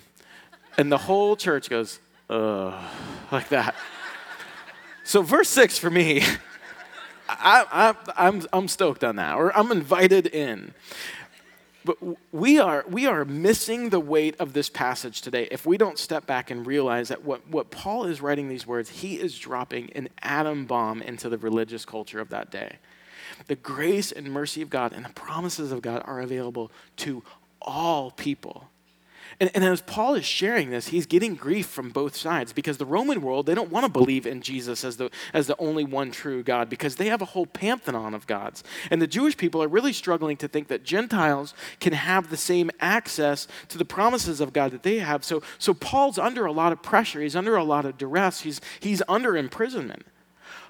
And 0.76 0.92
the 0.92 0.98
whole 0.98 1.36
church 1.36 1.68
goes, 1.68 1.98
ugh, 2.30 2.74
like 3.32 3.48
that. 3.48 3.74
So 5.04 5.22
verse 5.22 5.48
six 5.48 5.78
for 5.78 5.90
me, 5.90 6.22
I, 7.28 7.64
I, 7.70 8.28
I'm, 8.28 8.42
I'm 8.52 8.68
stoked 8.68 9.04
on 9.04 9.16
that, 9.16 9.36
or 9.36 9.56
I'm 9.56 9.72
invited 9.72 10.26
in. 10.26 10.74
But 11.84 11.96
we 12.32 12.58
are, 12.58 12.84
we 12.86 13.06
are 13.06 13.24
missing 13.24 13.88
the 13.88 14.00
weight 14.00 14.36
of 14.38 14.52
this 14.52 14.68
passage 14.68 15.22
today 15.22 15.48
if 15.50 15.64
we 15.64 15.78
don't 15.78 15.98
step 15.98 16.26
back 16.26 16.50
and 16.50 16.66
realize 16.66 17.08
that 17.08 17.24
what, 17.24 17.48
what 17.48 17.70
Paul 17.70 18.04
is 18.04 18.20
writing 18.20 18.48
these 18.48 18.66
words, 18.66 18.90
he 18.90 19.18
is 19.18 19.38
dropping 19.38 19.90
an 19.94 20.10
atom 20.20 20.66
bomb 20.66 21.00
into 21.00 21.30
the 21.30 21.38
religious 21.38 21.86
culture 21.86 22.20
of 22.20 22.28
that 22.28 22.50
day. 22.50 22.76
The 23.46 23.56
grace 23.56 24.12
and 24.12 24.30
mercy 24.30 24.62
of 24.62 24.70
God 24.70 24.92
and 24.92 25.04
the 25.04 25.10
promises 25.10 25.72
of 25.72 25.82
God 25.82 26.02
are 26.04 26.20
available 26.20 26.70
to 26.96 27.22
all 27.62 28.10
people. 28.10 28.68
And, 29.40 29.50
and, 29.54 29.64
as 29.64 29.80
Paul 29.82 30.14
is 30.14 30.24
sharing 30.24 30.70
this, 30.70 30.88
he's 30.88 31.06
getting 31.06 31.34
grief 31.34 31.66
from 31.66 31.90
both 31.90 32.16
sides 32.16 32.52
because 32.52 32.78
the 32.78 32.86
Roman 32.86 33.22
world, 33.22 33.46
they 33.46 33.54
don't 33.54 33.70
want 33.70 33.86
to 33.86 33.92
believe 33.92 34.26
in 34.26 34.40
Jesus 34.40 34.84
as 34.84 34.96
the, 34.96 35.10
as 35.32 35.46
the 35.46 35.56
only 35.58 35.84
one 35.84 36.10
true 36.10 36.42
God 36.42 36.68
because 36.68 36.96
they 36.96 37.06
have 37.06 37.22
a 37.22 37.26
whole 37.26 37.46
pantheon 37.46 38.14
of 38.14 38.26
gods. 38.26 38.64
And 38.90 39.00
the 39.00 39.06
Jewish 39.06 39.36
people 39.36 39.62
are 39.62 39.68
really 39.68 39.92
struggling 39.92 40.36
to 40.38 40.48
think 40.48 40.68
that 40.68 40.82
Gentiles 40.82 41.54
can 41.78 41.92
have 41.92 42.30
the 42.30 42.36
same 42.36 42.70
access 42.80 43.46
to 43.68 43.78
the 43.78 43.84
promises 43.84 44.40
of 44.40 44.52
God 44.52 44.72
that 44.72 44.82
they 44.82 44.98
have. 44.98 45.24
So, 45.24 45.42
so 45.58 45.72
Paul's 45.72 46.18
under 46.18 46.44
a 46.44 46.52
lot 46.52 46.72
of 46.72 46.82
pressure, 46.82 47.20
he's 47.20 47.36
under 47.36 47.54
a 47.54 47.64
lot 47.64 47.84
of 47.84 47.96
duress, 47.96 48.40
he's, 48.40 48.60
he's 48.80 49.02
under 49.08 49.36
imprisonment. 49.36 50.04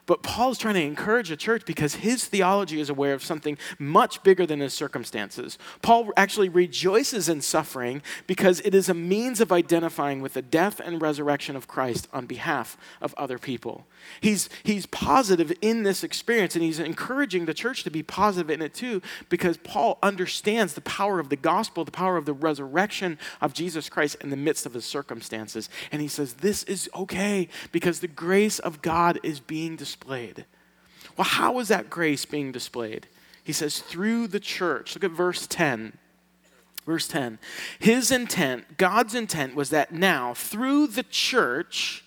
But 0.08 0.22
Paul 0.22 0.52
is 0.52 0.58
trying 0.58 0.72
to 0.76 0.80
encourage 0.80 1.30
a 1.30 1.36
church 1.36 1.66
because 1.66 1.96
his 1.96 2.24
theology 2.24 2.80
is 2.80 2.88
aware 2.88 3.12
of 3.12 3.22
something 3.22 3.58
much 3.78 4.22
bigger 4.22 4.46
than 4.46 4.60
his 4.60 4.72
circumstances. 4.72 5.58
Paul 5.82 6.10
actually 6.16 6.48
rejoices 6.48 7.28
in 7.28 7.42
suffering 7.42 8.00
because 8.26 8.60
it 8.60 8.74
is 8.74 8.88
a 8.88 8.94
means 8.94 9.38
of 9.38 9.52
identifying 9.52 10.22
with 10.22 10.32
the 10.32 10.40
death 10.40 10.80
and 10.80 11.02
resurrection 11.02 11.56
of 11.56 11.68
Christ 11.68 12.08
on 12.10 12.24
behalf 12.24 12.78
of 13.02 13.14
other 13.18 13.38
people. 13.38 13.86
He's, 14.22 14.48
he's 14.62 14.86
positive 14.86 15.52
in 15.60 15.82
this 15.82 16.02
experience 16.02 16.54
and 16.54 16.64
he's 16.64 16.78
encouraging 16.78 17.44
the 17.44 17.52
church 17.52 17.84
to 17.84 17.90
be 17.90 18.02
positive 18.02 18.48
in 18.48 18.62
it 18.62 18.72
too 18.72 19.02
because 19.28 19.58
Paul 19.58 19.98
understands 20.02 20.72
the 20.72 20.80
power 20.80 21.20
of 21.20 21.28
the 21.28 21.36
gospel, 21.36 21.84
the 21.84 21.90
power 21.90 22.16
of 22.16 22.24
the 22.24 22.32
resurrection 22.32 23.18
of 23.42 23.52
Jesus 23.52 23.90
Christ 23.90 24.16
in 24.22 24.30
the 24.30 24.36
midst 24.36 24.64
of 24.64 24.72
his 24.72 24.86
circumstances. 24.86 25.68
And 25.92 26.00
he 26.00 26.08
says, 26.08 26.34
This 26.34 26.62
is 26.62 26.88
okay 26.94 27.48
because 27.72 28.00
the 28.00 28.08
grace 28.08 28.58
of 28.58 28.80
God 28.80 29.20
is 29.22 29.38
being 29.38 29.76
displayed 29.76 29.97
displayed. 29.98 30.44
Well, 31.16 31.24
how 31.24 31.58
is 31.58 31.68
that 31.68 31.90
grace 31.90 32.24
being 32.24 32.52
displayed? 32.52 33.08
He 33.42 33.52
says, 33.52 33.80
through 33.80 34.28
the 34.28 34.40
church. 34.40 34.94
Look 34.94 35.04
at 35.04 35.10
verse 35.10 35.46
10. 35.46 35.98
Verse 36.86 37.08
10. 37.08 37.38
His 37.78 38.10
intent, 38.10 38.78
God's 38.78 39.14
intent, 39.14 39.54
was 39.54 39.70
that 39.70 39.92
now, 39.92 40.34
through 40.34 40.88
the 40.88 41.02
church, 41.02 42.04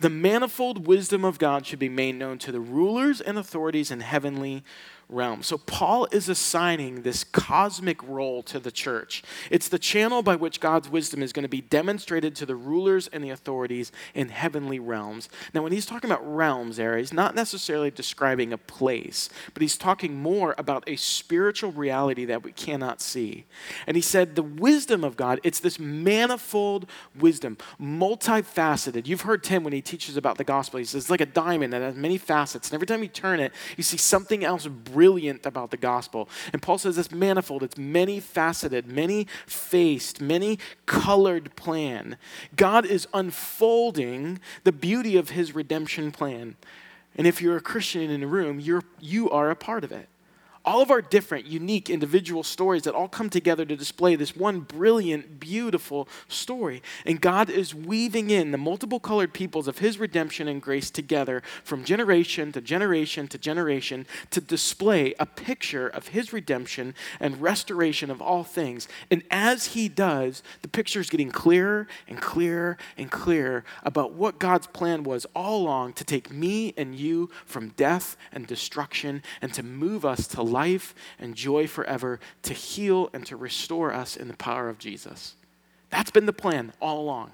the 0.00 0.10
manifold 0.10 0.86
wisdom 0.86 1.24
of 1.24 1.38
God 1.38 1.66
should 1.66 1.78
be 1.78 1.88
made 1.88 2.16
known 2.16 2.38
to 2.38 2.52
the 2.52 2.60
rulers 2.60 3.20
and 3.20 3.38
authorities 3.38 3.90
in 3.90 4.00
heavenly 4.00 4.62
realm. 5.08 5.42
So 5.42 5.58
Paul 5.58 6.06
is 6.12 6.28
assigning 6.28 7.02
this 7.02 7.24
cosmic 7.24 8.02
role 8.06 8.42
to 8.44 8.58
the 8.58 8.70
church. 8.70 9.22
It's 9.50 9.68
the 9.68 9.78
channel 9.78 10.22
by 10.22 10.36
which 10.36 10.60
God's 10.60 10.88
wisdom 10.88 11.22
is 11.22 11.32
going 11.32 11.44
to 11.44 11.48
be 11.48 11.62
demonstrated 11.62 12.36
to 12.36 12.46
the 12.46 12.56
rulers 12.56 13.08
and 13.08 13.24
the 13.24 13.30
authorities 13.30 13.90
in 14.14 14.28
heavenly 14.28 14.78
realms. 14.78 15.28
Now, 15.54 15.62
when 15.62 15.72
he's 15.72 15.86
talking 15.86 16.10
about 16.10 16.26
realms 16.26 16.76
there, 16.76 16.98
he's 16.98 17.12
not 17.12 17.34
necessarily 17.34 17.90
describing 17.90 18.52
a 18.52 18.58
place, 18.58 19.30
but 19.54 19.62
he's 19.62 19.78
talking 19.78 20.14
more 20.16 20.54
about 20.58 20.84
a 20.86 20.96
spiritual 20.96 21.72
reality 21.72 22.24
that 22.26 22.42
we 22.42 22.52
cannot 22.52 23.00
see. 23.00 23.46
And 23.86 23.96
he 23.96 24.02
said 24.02 24.34
the 24.34 24.42
wisdom 24.42 25.04
of 25.04 25.16
God, 25.16 25.40
it's 25.42 25.60
this 25.60 25.78
manifold 25.78 26.86
wisdom, 27.18 27.56
multifaceted. 27.80 29.06
You've 29.06 29.22
heard 29.22 29.42
Tim 29.42 29.64
when 29.64 29.72
he 29.72 29.80
teaches 29.80 30.16
about 30.16 30.36
the 30.36 30.44
gospel, 30.44 30.78
he 30.78 30.84
says 30.84 31.04
it's 31.04 31.10
like 31.10 31.20
a 31.20 31.26
diamond 31.26 31.72
that 31.72 31.82
has 31.82 31.94
many 31.94 32.18
facets, 32.18 32.68
and 32.68 32.74
every 32.74 32.86
time 32.86 33.02
you 33.02 33.08
turn 33.08 33.40
it, 33.40 33.52
you 33.76 33.82
see 33.82 33.96
something 33.96 34.44
else 34.44 34.66
brilliant 34.98 35.46
about 35.46 35.70
the 35.70 35.76
gospel. 35.76 36.28
And 36.52 36.60
Paul 36.60 36.76
says 36.76 36.98
it's 36.98 37.12
manifold, 37.12 37.62
it's 37.62 37.78
many 37.78 38.18
faceted, 38.18 38.88
many 38.88 39.28
faced, 39.46 40.20
many 40.20 40.58
colored 40.86 41.54
plan. 41.54 42.16
God 42.56 42.84
is 42.84 43.06
unfolding 43.14 44.40
the 44.64 44.72
beauty 44.72 45.16
of 45.16 45.30
his 45.30 45.54
redemption 45.54 46.10
plan. 46.10 46.56
And 47.14 47.28
if 47.28 47.40
you're 47.40 47.56
a 47.56 47.60
Christian 47.60 48.10
in 48.10 48.22
the 48.22 48.26
room, 48.26 48.58
you're, 48.58 48.82
you 48.98 49.30
are 49.30 49.50
a 49.50 49.56
part 49.56 49.84
of 49.84 49.92
it 49.92 50.08
All 50.68 50.82
of 50.82 50.90
our 50.90 51.00
different, 51.00 51.46
unique, 51.46 51.88
individual 51.88 52.42
stories 52.42 52.82
that 52.82 52.94
all 52.94 53.08
come 53.08 53.30
together 53.30 53.64
to 53.64 53.74
display 53.74 54.16
this 54.16 54.36
one 54.36 54.60
brilliant, 54.60 55.40
beautiful 55.40 56.06
story. 56.28 56.82
And 57.06 57.22
God 57.22 57.48
is 57.48 57.74
weaving 57.74 58.28
in 58.28 58.50
the 58.50 58.58
multiple 58.58 59.00
colored 59.00 59.32
peoples 59.32 59.66
of 59.66 59.78
His 59.78 59.98
redemption 59.98 60.46
and 60.46 60.60
grace 60.60 60.90
together 60.90 61.42
from 61.64 61.84
generation 61.84 62.52
to 62.52 62.60
generation 62.60 63.28
to 63.28 63.38
generation 63.38 64.06
to 64.30 64.42
display 64.42 65.14
a 65.18 65.24
picture 65.24 65.88
of 65.88 66.08
His 66.08 66.34
redemption 66.34 66.94
and 67.18 67.40
restoration 67.40 68.10
of 68.10 68.20
all 68.20 68.44
things. 68.44 68.88
And 69.10 69.22
as 69.30 69.68
He 69.68 69.88
does, 69.88 70.42
the 70.60 70.68
picture 70.68 71.00
is 71.00 71.08
getting 71.08 71.30
clearer 71.30 71.88
and 72.06 72.20
clearer 72.20 72.76
and 72.98 73.10
clearer 73.10 73.64
about 73.84 74.12
what 74.12 74.38
God's 74.38 74.66
plan 74.66 75.02
was 75.02 75.24
all 75.34 75.62
along 75.62 75.94
to 75.94 76.04
take 76.04 76.30
me 76.30 76.74
and 76.76 76.94
you 76.94 77.30
from 77.46 77.70
death 77.70 78.18
and 78.32 78.46
destruction 78.46 79.22
and 79.40 79.54
to 79.54 79.62
move 79.62 80.04
us 80.04 80.26
to 80.26 80.42
life 80.42 80.57
and 81.18 81.34
joy 81.34 81.66
forever, 81.66 82.20
to 82.42 82.54
heal 82.54 83.10
and 83.12 83.24
to 83.26 83.36
restore 83.36 83.92
us 83.92 84.16
in 84.16 84.28
the 84.28 84.36
power 84.36 84.68
of 84.68 84.78
Jesus. 84.78 85.34
That's 85.90 86.10
been 86.10 86.26
the 86.26 86.32
plan 86.32 86.72
all 86.80 87.00
along. 87.00 87.32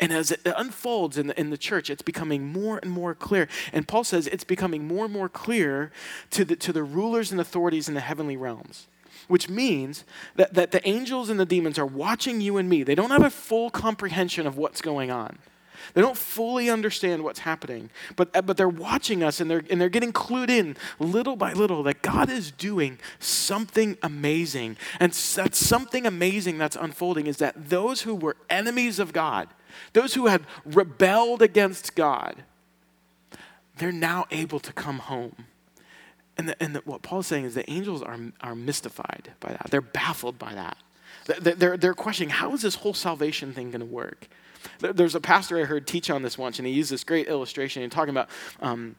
And 0.00 0.12
as 0.12 0.32
it 0.32 0.40
unfolds 0.44 1.16
in 1.16 1.28
the, 1.28 1.40
in 1.40 1.50
the 1.50 1.56
church, 1.56 1.88
it's 1.88 2.02
becoming 2.02 2.52
more 2.52 2.78
and 2.82 2.90
more 2.90 3.14
clear. 3.14 3.48
And 3.72 3.86
Paul 3.86 4.04
says 4.04 4.26
it's 4.26 4.44
becoming 4.44 4.86
more 4.86 5.04
and 5.04 5.14
more 5.14 5.28
clear 5.28 5.92
to 6.30 6.44
the, 6.44 6.56
to 6.56 6.72
the 6.72 6.82
rulers 6.82 7.30
and 7.30 7.40
authorities 7.40 7.88
in 7.88 7.94
the 7.94 8.00
heavenly 8.00 8.36
realms 8.36 8.88
which 9.28 9.48
means 9.48 10.04
that, 10.36 10.54
that 10.54 10.70
the 10.70 10.86
angels 10.86 11.30
and 11.30 11.40
the 11.40 11.46
demons 11.46 11.78
are 11.78 11.86
watching 11.86 12.40
you 12.40 12.58
and 12.58 12.68
me. 12.68 12.82
They 12.82 12.94
don't 12.94 13.10
have 13.10 13.24
a 13.24 13.30
full 13.30 13.70
comprehension 13.70 14.46
of 14.46 14.58
what's 14.58 14.82
going 14.82 15.10
on. 15.10 15.38
They 15.92 16.00
don't 16.00 16.16
fully 16.16 16.70
understand 16.70 17.22
what's 17.22 17.40
happening, 17.40 17.90
but, 18.16 18.34
uh, 18.34 18.42
but 18.42 18.56
they're 18.56 18.68
watching 18.68 19.22
us 19.22 19.40
and 19.40 19.50
they're, 19.50 19.62
and 19.68 19.80
they're 19.80 19.88
getting 19.88 20.12
clued 20.12 20.48
in 20.48 20.76
little 20.98 21.36
by 21.36 21.52
little 21.52 21.82
that 21.82 22.02
God 22.02 22.30
is 22.30 22.50
doing 22.50 22.98
something 23.18 23.98
amazing. 24.02 24.76
And 24.98 25.12
that 25.12 25.54
something 25.54 26.06
amazing 26.06 26.58
that's 26.58 26.76
unfolding 26.76 27.26
is 27.26 27.36
that 27.38 27.68
those 27.68 28.02
who 28.02 28.14
were 28.14 28.36
enemies 28.48 28.98
of 28.98 29.12
God, 29.12 29.48
those 29.92 30.14
who 30.14 30.26
had 30.26 30.44
rebelled 30.64 31.42
against 31.42 31.94
God, 31.94 32.44
they're 33.78 33.92
now 33.92 34.26
able 34.30 34.60
to 34.60 34.72
come 34.72 34.98
home. 35.00 35.46
And, 36.36 36.48
the, 36.48 36.62
and 36.62 36.76
the, 36.76 36.80
what 36.80 37.02
Paul's 37.02 37.26
saying 37.26 37.44
is 37.44 37.54
the 37.54 37.68
angels 37.70 38.02
are, 38.02 38.18
are 38.40 38.54
mystified 38.54 39.32
by 39.40 39.50
that. 39.50 39.68
They're 39.70 39.80
baffled 39.80 40.38
by 40.38 40.54
that. 40.54 40.76
They're, 41.40 41.76
they're 41.76 41.94
questioning 41.94 42.30
how 42.30 42.52
is 42.54 42.62
this 42.62 42.74
whole 42.74 42.94
salvation 42.94 43.52
thing 43.52 43.70
going 43.70 43.80
to 43.80 43.86
work? 43.86 44.28
There's 44.78 45.14
a 45.14 45.20
pastor 45.20 45.60
I 45.60 45.64
heard 45.64 45.86
teach 45.86 46.10
on 46.10 46.22
this 46.22 46.38
once, 46.38 46.58
and 46.58 46.66
he 46.66 46.72
used 46.72 46.90
this 46.90 47.04
great 47.04 47.28
illustration. 47.28 47.82
He's 47.82 47.92
talking 47.92 48.10
about 48.10 48.28
um, 48.60 48.96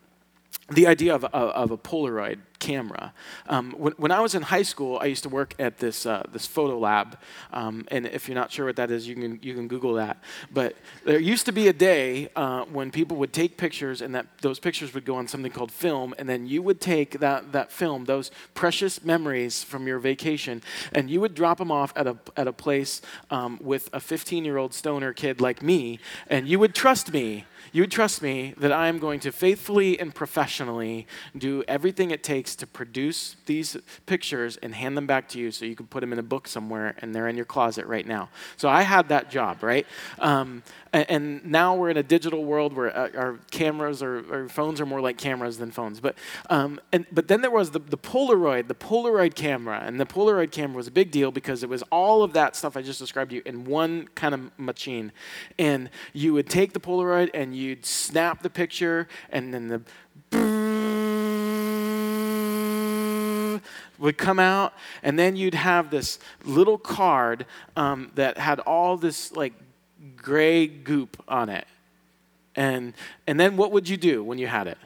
the 0.70 0.88
idea 0.88 1.14
of, 1.14 1.24
of, 1.26 1.32
of, 1.34 1.72
a 1.72 1.78
Polaroid 1.78 2.40
camera. 2.58 3.14
Um, 3.48 3.74
when, 3.78 3.94
when, 3.98 4.12
I 4.12 4.20
was 4.20 4.34
in 4.34 4.42
high 4.42 4.64
school, 4.64 4.98
I 5.00 5.06
used 5.06 5.22
to 5.22 5.30
work 5.30 5.54
at 5.60 5.78
this, 5.78 6.08
uh, 6.08 6.24
this 6.32 6.48
photo 6.48 6.80
lab. 6.80 7.20
Um, 7.54 7.86
and 7.92 8.08
if 8.08 8.28
you're 8.28 8.36
not 8.36 8.52
sure 8.52 8.66
what 8.66 8.76
that 8.78 8.90
is, 8.90 9.08
you 9.08 9.14
can, 9.14 9.40
you 9.44 9.54
can 9.54 9.68
Google 9.68 9.94
that. 9.94 10.18
But 10.52 10.76
there 11.06 11.20
used 11.20 11.46
to 11.46 11.52
be 11.52 11.68
a 11.68 11.74
day 11.74 12.30
uh, 12.36 12.66
when 12.66 12.90
people 12.90 13.18
would 13.18 13.32
take 13.32 13.58
pictures, 13.58 14.02
and 14.02 14.16
that, 14.16 14.26
those 14.42 14.58
pictures 14.58 14.92
would 14.96 15.06
go 15.06 15.16
on 15.18 15.28
something 15.28 15.52
called 15.52 15.72
film. 15.72 16.16
And 16.18 16.28
then 16.28 16.48
you 16.48 16.64
would 16.64 16.82
take 16.82 17.20
that, 17.20 17.52
that 17.52 17.72
film, 17.72 18.06
those 18.06 18.32
precious 18.56 19.04
memories 19.04 19.64
from 19.64 19.86
your 19.86 20.00
vacation, 20.00 20.64
and 20.94 21.12
you 21.12 21.22
would 21.22 21.36
drop 21.36 21.60
them 21.60 21.72
off 21.72 21.94
at 21.96 22.08
a, 22.08 22.18
at 22.36 22.48
a 22.48 22.54
place 22.54 23.04
um, 23.30 23.60
with 23.62 23.88
a 23.94 24.00
15 24.00 24.44
year 24.44 24.58
old 24.58 24.74
stoner 24.74 25.14
kid 25.14 25.40
like 25.40 25.62
me. 25.62 26.00
And 26.28 26.48
you 26.48 26.58
would 26.58 26.74
trust 26.74 27.14
me 27.14 27.46
you 27.76 27.82
would 27.82 27.92
trust 27.92 28.22
me 28.22 28.54
that 28.56 28.72
I 28.72 28.88
am 28.88 29.00
going 29.00 29.20
to 29.20 29.34
faithfully 29.34 30.00
and 30.00 30.16
professionally 30.16 31.08
do 31.38 31.62
everything 31.68 32.10
it 32.10 32.24
takes 32.24 32.56
to 32.56 32.66
produce 32.66 33.36
these 33.48 33.76
pictures 34.06 34.56
and 34.64 34.74
hand 34.74 34.96
them 34.96 35.06
back 35.06 35.28
to 35.30 35.40
you 35.40 35.52
so 35.52 35.66
you 35.66 35.76
can 35.76 35.86
put 35.86 36.00
them 36.00 36.14
in 36.14 36.20
a 36.20 36.24
book 36.24 36.48
somewhere 36.48 36.96
and 37.00 37.14
they're 37.14 37.28
in 37.28 37.36
your 37.36 37.44
closet 37.44 37.86
right 37.86 38.08
now. 38.08 38.30
So 38.56 38.70
I 38.70 38.84
had 38.84 39.10
that 39.10 39.30
job, 39.30 39.62
right? 39.62 39.86
Um, 40.20 40.64
and 40.96 41.46
now 41.46 41.76
we're 41.76 41.90
in 41.90 41.98
a 41.98 42.04
digital 42.04 42.46
world 42.46 42.74
where 42.74 42.96
uh, 42.96 43.10
our 43.16 43.40
cameras 43.52 44.02
or 44.02 44.24
our 44.32 44.48
phones 44.48 44.80
are 44.80 44.86
more 44.86 45.02
like 45.02 45.18
cameras 45.18 45.58
than 45.58 45.72
phones. 45.72 46.00
But, 46.00 46.16
um, 46.50 46.80
and, 46.92 47.06
but 47.12 47.28
then 47.28 47.42
there 47.42 47.52
was 47.52 47.72
the, 47.72 47.80
the 47.80 47.98
Polaroid, 47.98 48.68
the 48.68 48.76
Polaroid 48.76 49.36
camera. 49.36 49.82
And 49.84 50.00
the 50.00 50.06
Polaroid 50.06 50.52
camera 50.52 50.78
was 50.78 50.88
a 50.88 50.92
big 50.92 51.12
deal 51.12 51.32
because 51.32 51.64
it 51.64 51.70
was 51.70 51.84
all 51.92 52.24
of 52.24 52.34
that 52.34 52.56
stuff 52.56 52.78
I 52.78 52.82
just 52.82 53.00
described 53.00 53.32
to 53.32 53.38
you 53.38 53.42
in 53.46 53.66
one 53.66 54.08
kind 54.16 54.34
of 54.34 54.58
machine. 54.58 55.12
And 55.60 55.90
you 56.14 56.34
would 56.34 56.50
take 56.50 56.74
the 56.74 56.80
Polaroid 56.80 57.30
and 57.34 57.56
you'd 57.56 57.86
snap 57.86 58.42
the 58.42 58.50
picture, 58.50 59.08
and 59.30 59.54
then 59.54 59.68
the 59.68 59.82
would 63.98 64.18
come 64.18 64.40
out, 64.40 64.74
and 65.04 65.20
then 65.20 65.36
you'd 65.36 65.54
have 65.54 65.90
this 65.90 66.20
little 66.44 66.78
card 66.78 67.46
um, 67.76 68.12
that 68.16 68.38
had 68.38 68.60
all 68.62 68.98
this 68.98 69.32
like 69.34 69.54
gray 70.16 70.68
goop 70.68 71.22
on 71.28 71.50
it. 71.50 71.66
And, 72.56 72.94
and 73.28 73.40
then 73.40 73.58
what 73.58 73.72
would 73.72 73.90
you 73.90 73.98
do 73.98 74.24
when 74.24 74.38
you 74.38 74.48
had 74.48 74.68
it? 74.68 74.78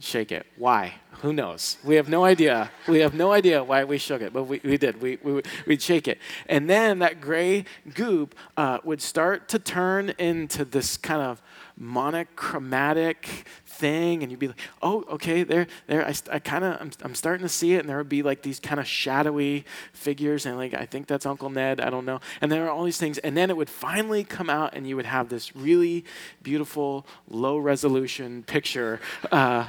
Shake 0.00 0.30
it. 0.32 0.46
Why? 0.56 0.94
Who 1.22 1.32
knows? 1.32 1.76
We 1.84 1.96
have 1.96 2.08
no 2.08 2.24
idea. 2.24 2.70
We 2.86 3.00
have 3.00 3.14
no 3.14 3.32
idea 3.32 3.64
why 3.64 3.82
we 3.82 3.98
shook 3.98 4.22
it, 4.22 4.32
but 4.32 4.44
we, 4.44 4.60
we 4.62 4.78
did. 4.78 5.02
We, 5.02 5.18
we, 5.22 5.42
we'd 5.66 5.82
shake 5.82 6.06
it. 6.06 6.18
And 6.48 6.70
then 6.70 7.00
that 7.00 7.20
gray 7.20 7.64
goop 7.94 8.36
uh, 8.56 8.78
would 8.84 9.02
start 9.02 9.48
to 9.48 9.58
turn 9.58 10.10
into 10.18 10.64
this 10.64 10.96
kind 10.96 11.20
of 11.20 11.42
monochromatic 11.76 13.46
thing 13.78 14.22
and 14.22 14.32
you'd 14.32 14.40
be 14.40 14.48
like 14.48 14.60
oh 14.82 15.04
okay 15.08 15.44
there 15.44 15.68
there 15.86 16.04
i, 16.04 16.12
I 16.32 16.38
kind 16.40 16.64
of 16.64 16.80
I'm, 16.80 16.90
I'm 17.02 17.14
starting 17.14 17.44
to 17.44 17.48
see 17.48 17.74
it 17.74 17.78
and 17.78 17.88
there 17.88 17.96
would 17.96 18.08
be 18.08 18.22
like 18.22 18.42
these 18.42 18.58
kind 18.58 18.80
of 18.80 18.86
shadowy 18.86 19.64
figures 19.92 20.46
and 20.46 20.56
like 20.56 20.74
i 20.74 20.84
think 20.84 21.06
that's 21.06 21.24
uncle 21.24 21.48
ned 21.48 21.80
i 21.80 21.88
don't 21.88 22.04
know 22.04 22.20
and 22.40 22.50
there 22.50 22.66
are 22.66 22.70
all 22.70 22.84
these 22.84 22.98
things 22.98 23.18
and 23.18 23.36
then 23.36 23.50
it 23.50 23.56
would 23.56 23.70
finally 23.70 24.24
come 24.24 24.50
out 24.50 24.74
and 24.74 24.88
you 24.88 24.96
would 24.96 25.06
have 25.06 25.28
this 25.28 25.54
really 25.54 26.04
beautiful 26.42 27.06
low 27.30 27.56
resolution 27.56 28.42
picture 28.42 29.00
uh, 29.30 29.68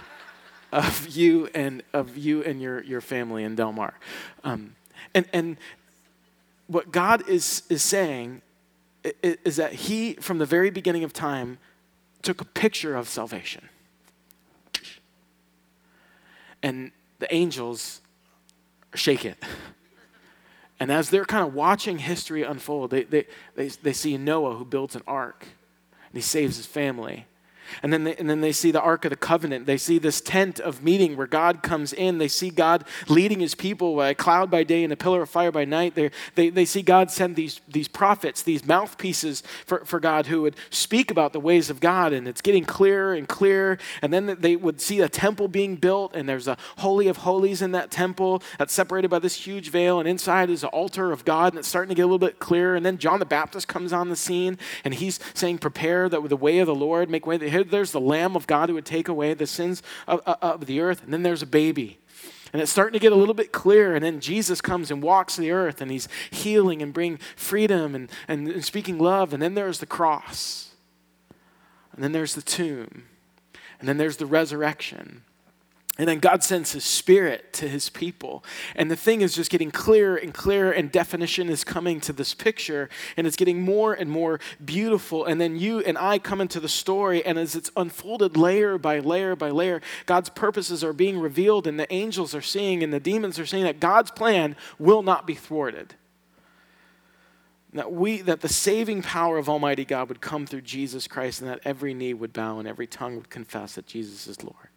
of 0.72 1.08
you 1.08 1.48
and 1.54 1.84
of 1.94 2.18
you 2.18 2.44
and 2.44 2.62
your, 2.62 2.84
your 2.84 3.02
family 3.02 3.44
in 3.44 3.56
del 3.56 3.72
mar 3.72 3.94
um, 4.44 4.76
and 5.14 5.26
and 5.34 5.58
what 6.66 6.92
god 6.92 7.28
is 7.30 7.62
is 7.70 7.84
saying 7.84 8.42
is 9.24 9.56
that 9.58 9.74
he 9.74 10.14
from 10.16 10.40
the 10.40 10.46
very 10.46 10.70
beginning 10.70 11.04
of 11.04 11.14
time 11.14 11.60
took 12.22 12.42
a 12.42 12.46
picture 12.46 12.96
of 12.96 13.08
salvation. 13.08 13.70
And 16.62 16.92
the 17.20 17.34
angels 17.34 18.02
shake 18.96 19.26
it. 19.26 19.38
And 20.82 20.94
as 20.94 21.10
they're 21.10 21.26
kind 21.26 21.46
of 21.46 21.54
watching 21.54 21.98
history 21.98 22.44
unfold, 22.44 22.92
they, 22.92 23.04
they, 23.04 23.28
they, 23.54 23.68
they 23.68 23.92
see 23.92 24.18
Noah 24.18 24.56
who 24.56 24.64
builds 24.64 24.96
an 24.96 25.04
ark 25.06 25.46
and 25.92 26.16
he 26.16 26.22
saves 26.22 26.56
his 26.56 26.66
family. 26.66 27.26
And 27.84 27.92
then, 27.92 28.04
they, 28.04 28.16
and 28.16 28.30
then 28.30 28.42
they 28.42 28.52
see 28.52 28.72
the 28.72 28.82
Ark 28.82 29.06
of 29.06 29.10
the 29.10 29.16
Covenant. 29.16 29.66
They 29.66 29.78
see 29.78 29.98
this 29.98 30.22
tent 30.22 30.60
of 30.60 30.84
meeting 30.84 31.16
where 31.16 31.28
God 31.28 31.64
comes 31.64 31.94
in. 31.94 32.18
They 32.18 32.28
see 32.28 32.50
God 32.50 32.84
leading 33.08 33.40
his 33.40 33.56
people 33.56 33.96
by 33.96 34.10
a 34.10 34.16
cloud 34.16 34.50
by 34.50 34.64
day 34.64 34.84
and 34.84 34.94
a 34.94 34.96
pillar 34.98 35.22
of 35.22 35.30
fire 35.30 35.52
by 35.52 35.66
night. 35.66 35.96
They, 35.96 36.50
they, 36.50 36.66
see 36.66 36.82
God 36.82 37.12
send 37.12 37.36
these, 37.36 37.62
these 37.68 37.88
prophets, 37.88 38.44
these 38.44 38.66
mouthpieces 38.66 39.44
for, 39.66 39.84
for 39.86 40.00
God 40.00 40.28
who 40.28 40.42
would 40.44 40.56
speak 40.70 41.12
about 41.12 41.34
the 41.34 41.40
ways 41.40 41.70
of 41.70 41.80
God. 41.80 42.14
And 42.14 42.28
it's 42.28 42.42
getting 42.42 42.66
clearer 42.66 43.14
and 43.14 43.28
clearer. 43.28 43.78
And 44.02 44.14
then 44.14 44.38
they 44.40 44.56
would 44.56 44.82
see 44.82 45.02
a 45.02 45.10
temple 45.10 45.48
being 45.48 45.76
built, 45.76 46.16
and 46.16 46.28
there's 46.28 46.48
a 46.48 46.58
Holy 46.78 47.08
of 47.08 47.18
Holies 47.18 47.62
in 47.62 47.72
that 47.72 47.92
temple 47.92 48.42
that's 48.58 48.74
separated 48.74 49.10
by 49.10 49.20
this 49.20 49.36
huge 49.36 49.70
veil. 49.70 50.00
And 50.00 50.08
inside 50.08 50.50
is 50.50 50.64
an 50.64 50.70
altar 50.70 51.12
of 51.12 51.26
God, 51.26 51.54
and 51.54 51.60
it's 51.60 51.68
starting 51.68 51.90
to 51.90 51.96
get 51.96 52.04
a 52.04 52.06
little 52.06 52.20
bit 52.20 52.40
clearer. 52.40 52.76
And 52.76 52.86
then 52.86 52.98
John 52.98 53.20
the 53.20 53.26
Baptist 53.26 53.68
comes 53.68 53.94
on 53.94 54.10
the 54.10 54.16
scene, 54.16 54.58
and 54.84 54.94
he's 54.94 55.20
saying, 55.34 55.60
Prepare 55.60 56.10
the, 56.10 56.22
the 56.22 56.38
way 56.38 56.60
of 56.60 56.68
the 56.68 56.76
Lord, 56.76 57.10
make 57.10 57.26
way 57.26 57.38
there's 57.64 57.92
the 57.92 58.02
Lamb 58.02 58.36
of 58.36 58.48
God 58.48 58.70
who 58.70 58.76
would 58.76 58.86
take 58.86 59.08
away 59.08 59.34
the 59.34 59.48
sins 59.48 59.84
of, 60.08 60.22
of 60.26 60.66
the 60.66 60.80
earth, 60.80 61.04
and 61.04 61.14
then 61.14 61.24
there's 61.24 61.42
a 61.42 61.48
baby. 61.48 62.00
And 62.52 62.62
it's 62.62 62.72
starting 62.72 62.94
to 62.94 63.00
get 63.00 63.12
a 63.12 63.16
little 63.16 63.36
bit 63.36 63.52
clear. 63.52 63.96
And 63.96 64.04
then 64.04 64.20
Jesus 64.20 64.60
comes 64.60 64.90
and 64.90 65.04
walks 65.04 65.36
the 65.36 65.52
earth 65.52 65.82
and 65.82 65.92
he's 65.92 66.08
healing 66.32 66.82
and 66.82 66.94
bringing 66.94 67.20
freedom 67.36 67.94
and, 67.94 68.10
and, 68.28 68.48
and, 68.48 68.66
speaking 68.66 68.98
love. 68.98 69.34
And 69.34 69.42
then 69.42 69.54
there's 69.54 69.80
the 69.80 69.86
cross. 69.86 70.72
And 71.94 72.04
then 72.04 72.12
there's 72.12 72.34
the 72.34 72.42
tomb. 72.42 73.04
And 73.80 73.88
then 73.88 73.98
there's 73.98 74.18
the 74.18 74.26
resurrection. 74.26 75.24
And 76.00 76.08
then 76.08 76.20
God 76.20 76.46
sends 76.46 76.72
his 76.72 76.86
spirit 76.86 77.52
to 77.56 77.68
his 77.68 77.90
people. 77.90 78.42
And 78.74 78.90
the 78.90 78.96
thing 78.96 79.20
is 79.20 79.36
just 79.36 79.52
getting 79.52 79.70
clearer 79.70 80.16
and 80.16 80.34
clearer, 80.34 80.72
and 80.72 80.90
definition 80.90 81.50
is 81.50 81.66
coming 81.66 82.00
to 82.00 82.14
this 82.14 82.34
picture, 82.34 82.88
and 83.18 83.28
it's 83.28 83.36
getting 83.36 83.62
more 83.62 83.94
and 83.94 84.10
more 84.10 84.40
beautiful. 84.64 85.26
And 85.26 85.42
then 85.42 85.58
you 85.58 85.82
and 85.82 85.98
I 85.98 86.18
come 86.18 86.40
into 86.40 86.62
the 86.62 86.70
story, 86.70 87.26
and 87.26 87.38
as 87.38 87.54
it's 87.54 87.70
unfolded 87.76 88.38
layer 88.38 88.78
by 88.78 89.00
layer 89.00 89.36
by 89.36 89.50
layer, 89.50 89.82
God's 90.06 90.30
purposes 90.30 90.86
are 90.86 90.94
being 90.94 91.20
revealed, 91.20 91.68
and 91.68 91.78
the 91.78 91.94
angels 91.94 92.34
are 92.34 92.42
seeing, 92.42 92.82
and 92.82 92.94
the 92.94 93.02
demons 93.02 93.38
are 93.38 93.46
seeing 93.46 93.66
that 93.66 93.82
God's 93.82 94.10
plan 94.10 94.56
will 94.80 95.04
not 95.04 95.28
be 95.28 95.36
thwarted. 95.36 95.96
That, 97.74 97.92
we, 97.92 98.22
that 98.22 98.40
the 98.40 98.48
saving 98.48 99.02
power 99.02 99.38
of 99.38 99.50
Almighty 99.50 99.84
God 99.84 100.08
would 100.08 100.22
come 100.22 100.46
through 100.46 100.62
Jesus 100.62 101.10
Christ, 101.10 101.42
and 101.42 101.50
that 101.50 101.60
every 101.66 101.94
knee 101.94 102.14
would 102.14 102.32
bow 102.32 102.58
and 102.58 102.70
every 102.70 102.88
tongue 102.88 103.18
would 103.18 103.30
confess 103.30 103.76
that 103.76 103.86
Jesus 103.86 104.28
is 104.28 104.42
Lord. 104.42 104.69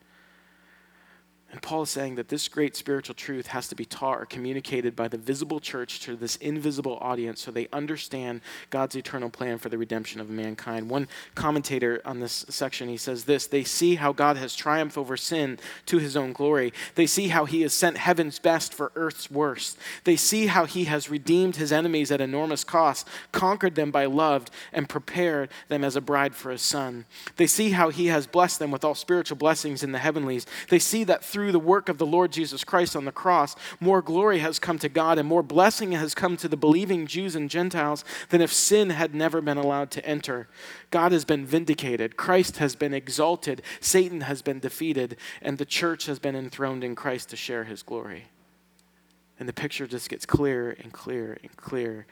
And 1.53 1.61
Paul 1.61 1.83
is 1.83 1.91
saying 1.91 2.15
that 2.15 2.31
this 2.31 2.49
great 2.49 2.75
spiritual 2.75 3.15
truth 3.15 3.49
has 3.49 3.69
to 3.69 3.75
be 3.75 3.85
taught 3.85 4.19
or 4.19 4.25
communicated 4.25 4.97
by 4.97 5.07
the 5.07 5.19
visible 5.19 5.61
church 5.61 6.01
to 6.01 6.17
this 6.17 6.37
invisible 6.37 6.97
audience 7.03 7.43
so 7.43 7.51
they 7.51 7.69
understand 7.75 8.41
God's 8.71 8.97
eternal 8.97 9.29
plan 9.29 9.59
for 9.59 9.69
the 9.69 9.77
redemption 9.77 10.19
of 10.19 10.31
mankind. 10.31 10.89
One 10.89 11.09
commentator 11.35 12.01
on 12.07 12.21
this 12.21 12.47
section, 12.49 12.89
he 12.89 12.97
says 12.97 13.25
this 13.25 13.47
They 13.47 13.65
see 13.65 13.97
how 13.97 14.15
God 14.15 14.39
has 14.39 14.57
triumphed 14.57 14.97
over 14.97 15.15
sin 15.15 15.59
to 15.87 15.99
his 15.99 16.17
own 16.17 16.33
glory. 16.33 16.73
They 16.95 17.07
see 17.07 17.29
how 17.29 17.45
he 17.45 17.61
has 17.63 17.75
sent 17.75 17.99
heaven's 17.99 18.39
best 18.39 18.73
for 18.73 18.91
earth's 18.97 19.31
worst. 19.31 19.77
They 20.05 20.17
see 20.17 20.47
how 20.47 20.65
he 20.65 20.85
has 20.85 21.11
redeemed 21.11 21.57
his 21.57 21.71
enemies 21.71 22.11
at 22.11 22.23
enormous 22.23 22.65
cost, 22.65 23.07
conquered 23.31 23.75
them 23.75 23.91
by 23.91 24.07
love, 24.07 24.47
and 24.73 24.89
prepared 24.89 25.51
them 25.69 25.85
as 25.85 25.97
a 25.97 26.01
bride 26.01 26.35
for 26.35 26.51
his 26.51 26.63
son. 26.63 27.05
They 27.37 27.47
see 27.47 27.73
how 27.73 27.91
he 27.91 28.07
has 28.07 28.27
blessed 28.27 28.59
them 28.59 28.71
with 28.71 28.85
all 28.85 28.95
spiritual 28.95 29.37
blessings 29.37 29.83
in 29.83 29.93
the 29.93 29.99
heavenlies. 29.99 30.47
They 30.71 30.79
see 30.79 31.05
that 31.05 31.23
through 31.23 31.42
through 31.43 31.51
the 31.51 31.59
work 31.59 31.89
of 31.89 31.99
the 31.99 32.07
Lord 32.07 32.31
Jesus 32.31 32.63
Christ 32.63 32.95
on 32.95 33.05
the 33.05 33.11
cross, 33.11 33.57
more 33.81 34.01
glory 34.01 34.39
has 34.39 34.61
come 34.61 34.79
to 34.79 34.89
God 34.89 35.19
and 35.19 35.29
more 35.29 35.43
blessing 35.43 35.91
has 35.91 36.15
come 36.15 36.37
to 36.37 36.47
the 36.47 36.57
believing 36.57 37.05
Jews 37.05 37.35
and 37.35 37.51
Gentiles 37.51 38.05
than 38.29 38.41
if 38.41 38.53
sin 38.53 38.91
had 38.91 39.13
never 39.13 39.41
been 39.41 39.59
allowed 39.59 39.91
to 39.91 40.07
enter. 40.07 40.47
God 40.91 41.11
has 41.11 41.25
been 41.25 41.45
vindicated, 41.45 42.17
Christ 42.17 42.59
has 42.59 42.77
been 42.77 42.95
exalted, 42.95 43.61
Satan 43.81 44.21
has 44.21 44.41
been 44.41 44.61
defeated, 44.61 45.17
and 45.41 45.59
the 45.59 45.65
church 45.65 46.07
has 46.07 46.21
been 46.21 46.37
enthroned 46.37 46.85
in 46.85 46.95
Christ 46.95 47.31
to 47.31 47.37
share 47.37 47.65
his 47.65 47.83
glory. 47.83 48.27
And 49.41 49.49
the 49.49 49.53
picture 49.53 49.89
just 49.89 50.09
gets 50.09 50.25
clearer 50.25 50.71
and 50.71 50.93
clearer 50.93 51.39
and 51.43 51.57
clearer. 51.57 52.07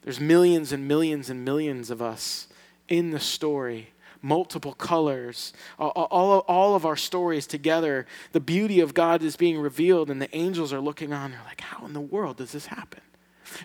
There's 0.00 0.18
millions 0.18 0.72
and 0.72 0.88
millions 0.88 1.28
and 1.28 1.44
millions 1.44 1.90
of 1.90 2.00
us 2.00 2.48
in 2.88 3.10
the 3.10 3.20
story 3.20 3.90
multiple 4.24 4.72
colors, 4.72 5.52
all, 5.78 5.90
all, 5.90 6.38
all 6.48 6.74
of 6.74 6.86
our 6.86 6.96
stories 6.96 7.46
together. 7.46 8.06
The 8.32 8.40
beauty 8.40 8.80
of 8.80 8.94
God 8.94 9.22
is 9.22 9.36
being 9.36 9.58
revealed, 9.58 10.10
and 10.10 10.20
the 10.20 10.34
angels 10.34 10.72
are 10.72 10.80
looking 10.80 11.12
on. 11.12 11.30
They're 11.30 11.40
like, 11.44 11.60
How 11.60 11.84
in 11.84 11.92
the 11.92 12.00
world 12.00 12.38
does 12.38 12.52
this 12.52 12.66
happen? 12.66 13.00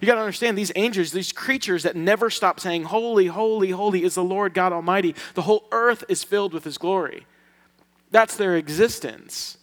You 0.01 0.05
got 0.05 0.15
to 0.15 0.21
understand 0.21 0.57
these 0.57 0.73
angels, 0.75 1.11
these 1.11 1.31
creatures 1.31 1.83
that 1.83 1.95
never 1.95 2.29
stop 2.29 2.59
saying, 2.59 2.83
Holy, 2.83 3.27
holy, 3.27 3.71
holy 3.71 4.03
is 4.03 4.15
the 4.15 4.23
Lord 4.23 4.53
God 4.53 4.73
Almighty. 4.73 5.15
The 5.33 5.43
whole 5.43 5.67
earth 5.71 6.03
is 6.09 6.23
filled 6.23 6.53
with 6.53 6.65
His 6.65 6.77
glory. 6.77 7.25
That's 8.11 8.35
their 8.35 8.57
existence. 8.57 9.57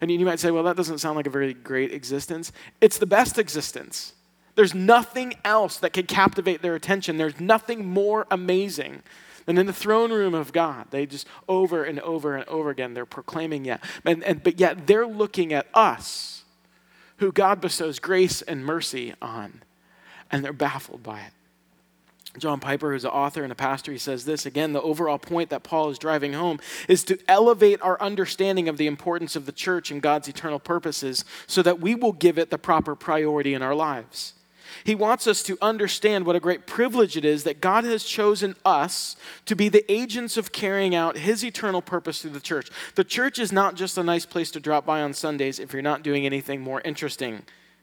And 0.00 0.10
you 0.10 0.26
might 0.26 0.40
say, 0.40 0.50
well, 0.50 0.64
that 0.64 0.76
doesn't 0.76 0.98
sound 0.98 1.14
like 1.14 1.28
a 1.28 1.30
very 1.30 1.54
great 1.54 1.92
existence. 1.92 2.50
It's 2.80 2.98
the 2.98 3.06
best 3.06 3.38
existence. 3.38 4.14
There's 4.56 4.74
nothing 4.74 5.34
else 5.44 5.76
that 5.78 5.92
can 5.92 6.06
captivate 6.06 6.60
their 6.60 6.74
attention. 6.74 7.18
There's 7.18 7.38
nothing 7.38 7.86
more 7.86 8.26
amazing 8.30 9.02
and 9.46 9.58
in 9.58 9.66
the 9.66 9.72
throne 9.72 10.12
room 10.12 10.34
of 10.34 10.52
God, 10.52 10.86
they 10.90 11.06
just 11.06 11.26
over 11.48 11.84
and 11.84 12.00
over 12.00 12.36
and 12.36 12.48
over 12.48 12.70
again, 12.70 12.94
they're 12.94 13.06
proclaiming 13.06 13.64
yet. 13.64 13.82
And, 14.04 14.22
and, 14.24 14.42
but 14.42 14.60
yet 14.60 14.86
they're 14.86 15.06
looking 15.06 15.52
at 15.52 15.66
us, 15.74 16.44
who 17.18 17.32
God 17.32 17.60
bestows 17.60 17.98
grace 17.98 18.42
and 18.42 18.64
mercy 18.64 19.14
on, 19.20 19.62
and 20.30 20.44
they're 20.44 20.52
baffled 20.52 21.02
by 21.02 21.20
it. 21.20 21.32
John 22.38 22.60
Piper, 22.60 22.92
who's 22.92 23.04
an 23.04 23.10
author 23.10 23.42
and 23.42 23.52
a 23.52 23.56
pastor, 23.56 23.92
he 23.92 23.98
says 23.98 24.24
this 24.24 24.46
again 24.46 24.72
the 24.72 24.80
overall 24.80 25.18
point 25.18 25.50
that 25.50 25.62
Paul 25.62 25.90
is 25.90 25.98
driving 25.98 26.32
home 26.32 26.60
is 26.88 27.04
to 27.04 27.18
elevate 27.28 27.82
our 27.82 28.00
understanding 28.00 28.68
of 28.68 28.78
the 28.78 28.86
importance 28.86 29.36
of 29.36 29.44
the 29.44 29.52
church 29.52 29.90
and 29.90 30.00
God's 30.00 30.28
eternal 30.28 30.58
purposes 30.58 31.26
so 31.46 31.62
that 31.62 31.80
we 31.80 31.94
will 31.94 32.12
give 32.12 32.38
it 32.38 32.50
the 32.50 32.56
proper 32.56 32.94
priority 32.94 33.52
in 33.52 33.60
our 33.60 33.74
lives. 33.74 34.32
He 34.84 34.94
wants 34.94 35.26
us 35.26 35.42
to 35.44 35.58
understand 35.60 36.26
what 36.26 36.36
a 36.36 36.40
great 36.40 36.66
privilege 36.66 37.16
it 37.16 37.24
is 37.24 37.44
that 37.44 37.60
God 37.60 37.84
has 37.84 38.04
chosen 38.04 38.56
us 38.64 39.16
to 39.46 39.54
be 39.54 39.68
the 39.68 39.90
agents 39.90 40.36
of 40.36 40.52
carrying 40.52 40.94
out 40.94 41.18
His 41.18 41.44
eternal 41.44 41.82
purpose 41.82 42.22
through 42.22 42.30
the 42.32 42.40
church. 42.40 42.70
The 42.94 43.04
church 43.04 43.38
is 43.38 43.52
not 43.52 43.74
just 43.74 43.98
a 43.98 44.02
nice 44.02 44.26
place 44.26 44.50
to 44.52 44.60
drop 44.60 44.86
by 44.86 45.00
on 45.02 45.14
Sundays 45.14 45.58
if 45.58 45.72
you're 45.72 45.82
not 45.82 46.02
doing 46.02 46.26
anything 46.26 46.60
more 46.60 46.80
interesting. 46.82 47.42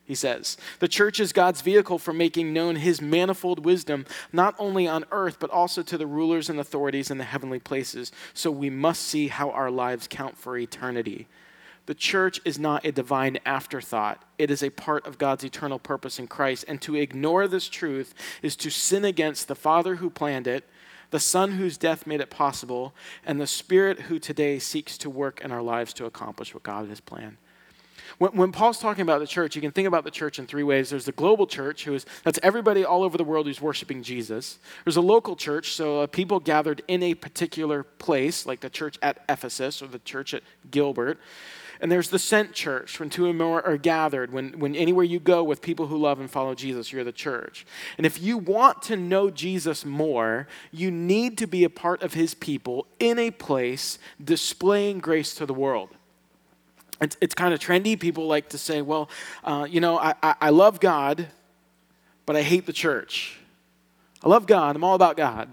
He 0.10 0.16
says, 0.16 0.58
The 0.80 0.88
church 0.88 1.20
is 1.20 1.32
God's 1.32 1.62
vehicle 1.62 2.00
for 2.00 2.14
making 2.14 2.52
known 2.52 2.78
his 2.78 3.00
manifold 3.00 3.64
wisdom, 3.64 4.08
not 4.34 4.56
only 4.58 4.88
on 4.88 5.06
earth, 5.12 5.38
but 5.40 5.52
also 5.52 5.84
to 5.84 6.00
the 6.00 6.08
rulers 6.08 6.50
and 6.50 6.60
authorities 6.60 7.12
in 7.12 7.20
the 7.20 7.24
heavenly 7.24 7.60
places. 7.60 8.12
So 8.34 8.50
we 8.50 8.72
must 8.72 9.04
see 9.04 9.28
how 9.28 9.52
our 9.52 9.70
lives 9.70 10.08
count 10.10 10.36
for 10.36 10.58
eternity. 10.58 11.28
The 11.90 11.96
church 11.96 12.40
is 12.46 12.60
not 12.60 12.86
a 12.86 12.92
divine 12.92 13.40
afterthought. 13.48 14.24
It 14.38 14.52
is 14.52 14.62
a 14.62 14.70
part 14.70 15.08
of 15.08 15.18
God's 15.18 15.44
eternal 15.44 15.80
purpose 15.80 16.20
in 16.20 16.28
Christ. 16.28 16.66
And 16.68 16.80
to 16.84 16.96
ignore 16.96 17.48
this 17.48 17.68
truth 17.68 18.14
is 18.44 18.56
to 18.58 18.70
sin 18.70 19.04
against 19.04 19.48
the 19.48 19.56
Father 19.56 19.96
who 19.96 20.12
planned 20.12 20.46
it, 20.46 20.70
the 21.10 21.20
Son 21.20 21.54
whose 21.54 21.80
death 21.80 22.06
made 22.06 22.22
it 22.22 22.30
possible, 22.30 22.94
and 23.26 23.42
the 23.42 23.48
Spirit 23.48 24.02
who 24.02 24.20
today 24.20 24.60
seeks 24.60 25.00
to 25.00 25.10
work 25.10 25.42
in 25.42 25.52
our 25.52 25.64
lives 25.64 25.92
to 25.94 26.06
accomplish 26.06 26.54
what 26.54 26.62
God 26.62 26.88
has 26.90 27.00
planned. 27.00 27.38
When, 28.20 28.34
when, 28.34 28.52
Paul's 28.52 28.78
talking 28.78 29.02
about 29.02 29.20
the 29.20 29.26
church, 29.26 29.56
you 29.56 29.62
can 29.62 29.72
think 29.72 29.88
about 29.88 30.04
the 30.04 30.12
church 30.12 30.38
in 30.38 30.46
three 30.46 30.62
ways. 30.62 30.92
There's 30.92 31.06
the 31.06 31.12
global 31.12 31.48
church, 31.48 31.86
who 31.86 31.96
is 31.96 32.06
that's 32.24 32.40
everybody 32.44 32.86
all 32.86 33.02
over 33.02 33.18
the 33.18 33.24
world 33.24 33.48
who's 33.48 33.62
worshiping 33.62 34.04
Jesus. 34.04 34.60
There's 34.86 34.98
a 34.98 35.02
local 35.02 35.36
church, 35.36 35.74
so 35.74 36.02
uh, 36.02 36.08
people 36.08 36.40
gathered 36.40 36.84
in 36.88 37.02
a 37.02 37.16
particular 37.16 37.82
place, 37.82 38.46
like 38.46 38.60
the 38.60 38.70
church 38.70 39.00
at 39.02 39.24
Ephesus 39.28 39.82
or 39.82 39.88
the 39.88 39.98
church 39.98 40.36
at 40.36 40.44
Gilbert. 40.70 41.18
And 41.82 41.90
there's 41.90 42.10
the 42.10 42.20
sent 42.20 42.52
church, 42.52 43.00
when 43.00 43.10
two 43.10 43.26
or 43.26 43.34
more 43.34 43.66
are 43.66 43.78
gathered, 43.78 44.34
when, 44.34 44.60
when 44.60 44.76
anywhere 44.76 45.06
you 45.06 45.20
go 45.20 45.44
with 45.44 45.62
people 45.62 45.88
who 45.88 45.98
love 45.98 46.20
and 46.20 46.30
follow 46.30 46.54
Jesus, 46.54 46.92
you're 46.92 47.06
the 47.06 47.14
church. 47.14 47.66
And 47.98 48.06
if 48.06 48.22
you 48.22 48.38
want 48.38 48.82
to 48.84 48.98
know 48.98 49.30
Jesus 49.30 49.86
more, 49.86 50.48
you 50.72 50.92
need 50.92 51.38
to 51.38 51.48
be 51.48 51.64
a 51.64 51.70
part 51.70 52.04
of 52.04 52.14
his 52.16 52.34
people 52.34 52.86
in 53.00 53.18
a 53.18 53.32
place 53.32 53.98
displaying 54.22 55.00
grace 55.00 55.34
to 55.36 55.46
the 55.46 55.54
world. 55.54 55.90
It's, 57.00 57.16
it's 57.22 57.34
kind 57.34 57.54
of 57.54 57.62
trendy. 57.62 57.98
People 57.98 58.28
like 58.28 58.50
to 58.50 58.58
say, 58.58 58.82
well, 58.82 59.10
uh, 59.46 59.66
you 59.70 59.80
know, 59.80 59.98
I, 59.98 60.16
I, 60.22 60.36
I 60.42 60.50
love 60.50 60.82
God, 60.82 61.28
but 62.26 62.36
I 62.36 62.42
hate 62.42 62.66
the 62.66 62.74
church. 62.74 63.40
I 64.22 64.28
love 64.28 64.48
God, 64.48 64.76
I'm 64.76 64.84
all 64.84 64.96
about 64.96 65.16
God, 65.16 65.48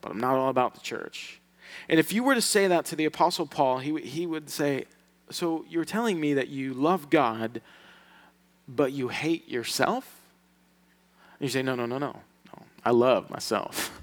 but 0.00 0.12
I'm 0.12 0.20
not 0.20 0.36
all 0.36 0.48
about 0.48 0.74
the 0.74 0.80
church. 0.80 1.40
And 1.88 1.98
if 1.98 2.12
you 2.12 2.22
were 2.22 2.36
to 2.36 2.40
say 2.40 2.68
that 2.68 2.84
to 2.86 2.94
the 2.94 3.04
Apostle 3.04 3.46
Paul, 3.46 3.78
he, 3.78 4.00
he 4.00 4.26
would 4.26 4.48
say, 4.48 4.84
so 5.30 5.64
you're 5.68 5.84
telling 5.84 6.20
me 6.20 6.34
that 6.34 6.48
you 6.48 6.74
love 6.74 7.10
God, 7.10 7.62
but 8.68 8.92
you 8.92 9.08
hate 9.08 9.48
yourself? 9.48 10.20
And 11.38 11.48
you 11.48 11.50
say, 11.50 11.62
No, 11.62 11.74
no, 11.74 11.86
no, 11.86 11.98
no. 11.98 12.20
No. 12.46 12.64
I 12.84 12.90
love 12.90 13.30
myself. 13.30 14.02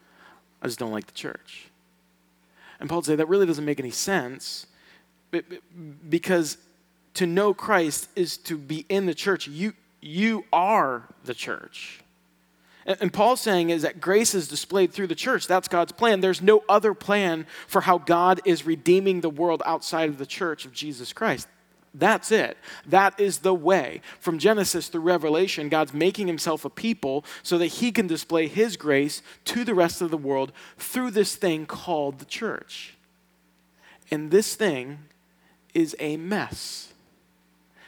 I 0.62 0.66
just 0.66 0.78
don't 0.78 0.92
like 0.92 1.06
the 1.06 1.12
church. 1.12 1.68
And 2.80 2.88
Paul 2.88 2.98
would 2.98 3.06
say 3.06 3.16
that 3.16 3.28
really 3.28 3.46
doesn't 3.46 3.64
make 3.64 3.78
any 3.78 3.90
sense 3.90 4.66
because 6.08 6.58
to 7.14 7.26
know 7.26 7.54
Christ 7.54 8.08
is 8.16 8.36
to 8.38 8.56
be 8.58 8.84
in 8.88 9.06
the 9.06 9.14
church. 9.14 9.46
You, 9.46 9.74
you 10.00 10.44
are 10.52 11.08
the 11.24 11.34
church. 11.34 12.01
And, 12.84 13.12
Paul's 13.12 13.40
saying 13.40 13.70
is 13.70 13.82
that 13.82 14.00
grace 14.00 14.34
is 14.34 14.48
displayed 14.48 14.92
through 14.92 15.06
the 15.06 15.14
church. 15.14 15.46
That's 15.46 15.68
God's 15.68 15.92
plan. 15.92 16.20
There's 16.20 16.42
no 16.42 16.64
other 16.68 16.94
plan 16.94 17.46
for 17.66 17.82
how 17.82 17.98
God 17.98 18.40
is 18.44 18.66
redeeming 18.66 19.20
the 19.20 19.30
world 19.30 19.62
outside 19.64 20.08
of 20.08 20.18
the 20.18 20.26
church 20.26 20.64
of 20.64 20.72
Jesus 20.72 21.12
Christ. 21.12 21.46
That's 21.94 22.32
it. 22.32 22.56
That 22.86 23.20
is 23.20 23.38
the 23.38 23.54
way. 23.54 24.00
From 24.18 24.38
Genesis 24.38 24.88
through 24.88 25.02
Revelation, 25.02 25.68
God's 25.68 25.92
making 25.92 26.26
himself 26.26 26.64
a 26.64 26.70
people 26.70 27.24
so 27.42 27.58
that 27.58 27.66
he 27.66 27.92
can 27.92 28.06
display 28.06 28.48
his 28.48 28.76
grace 28.76 29.22
to 29.46 29.64
the 29.64 29.74
rest 29.74 30.00
of 30.00 30.10
the 30.10 30.16
world 30.16 30.52
through 30.78 31.10
this 31.10 31.36
thing 31.36 31.66
called 31.66 32.18
the 32.18 32.24
church. 32.24 32.96
And 34.10 34.30
this 34.30 34.54
thing 34.54 35.00
is 35.74 35.94
a 36.00 36.16
mess 36.16 36.91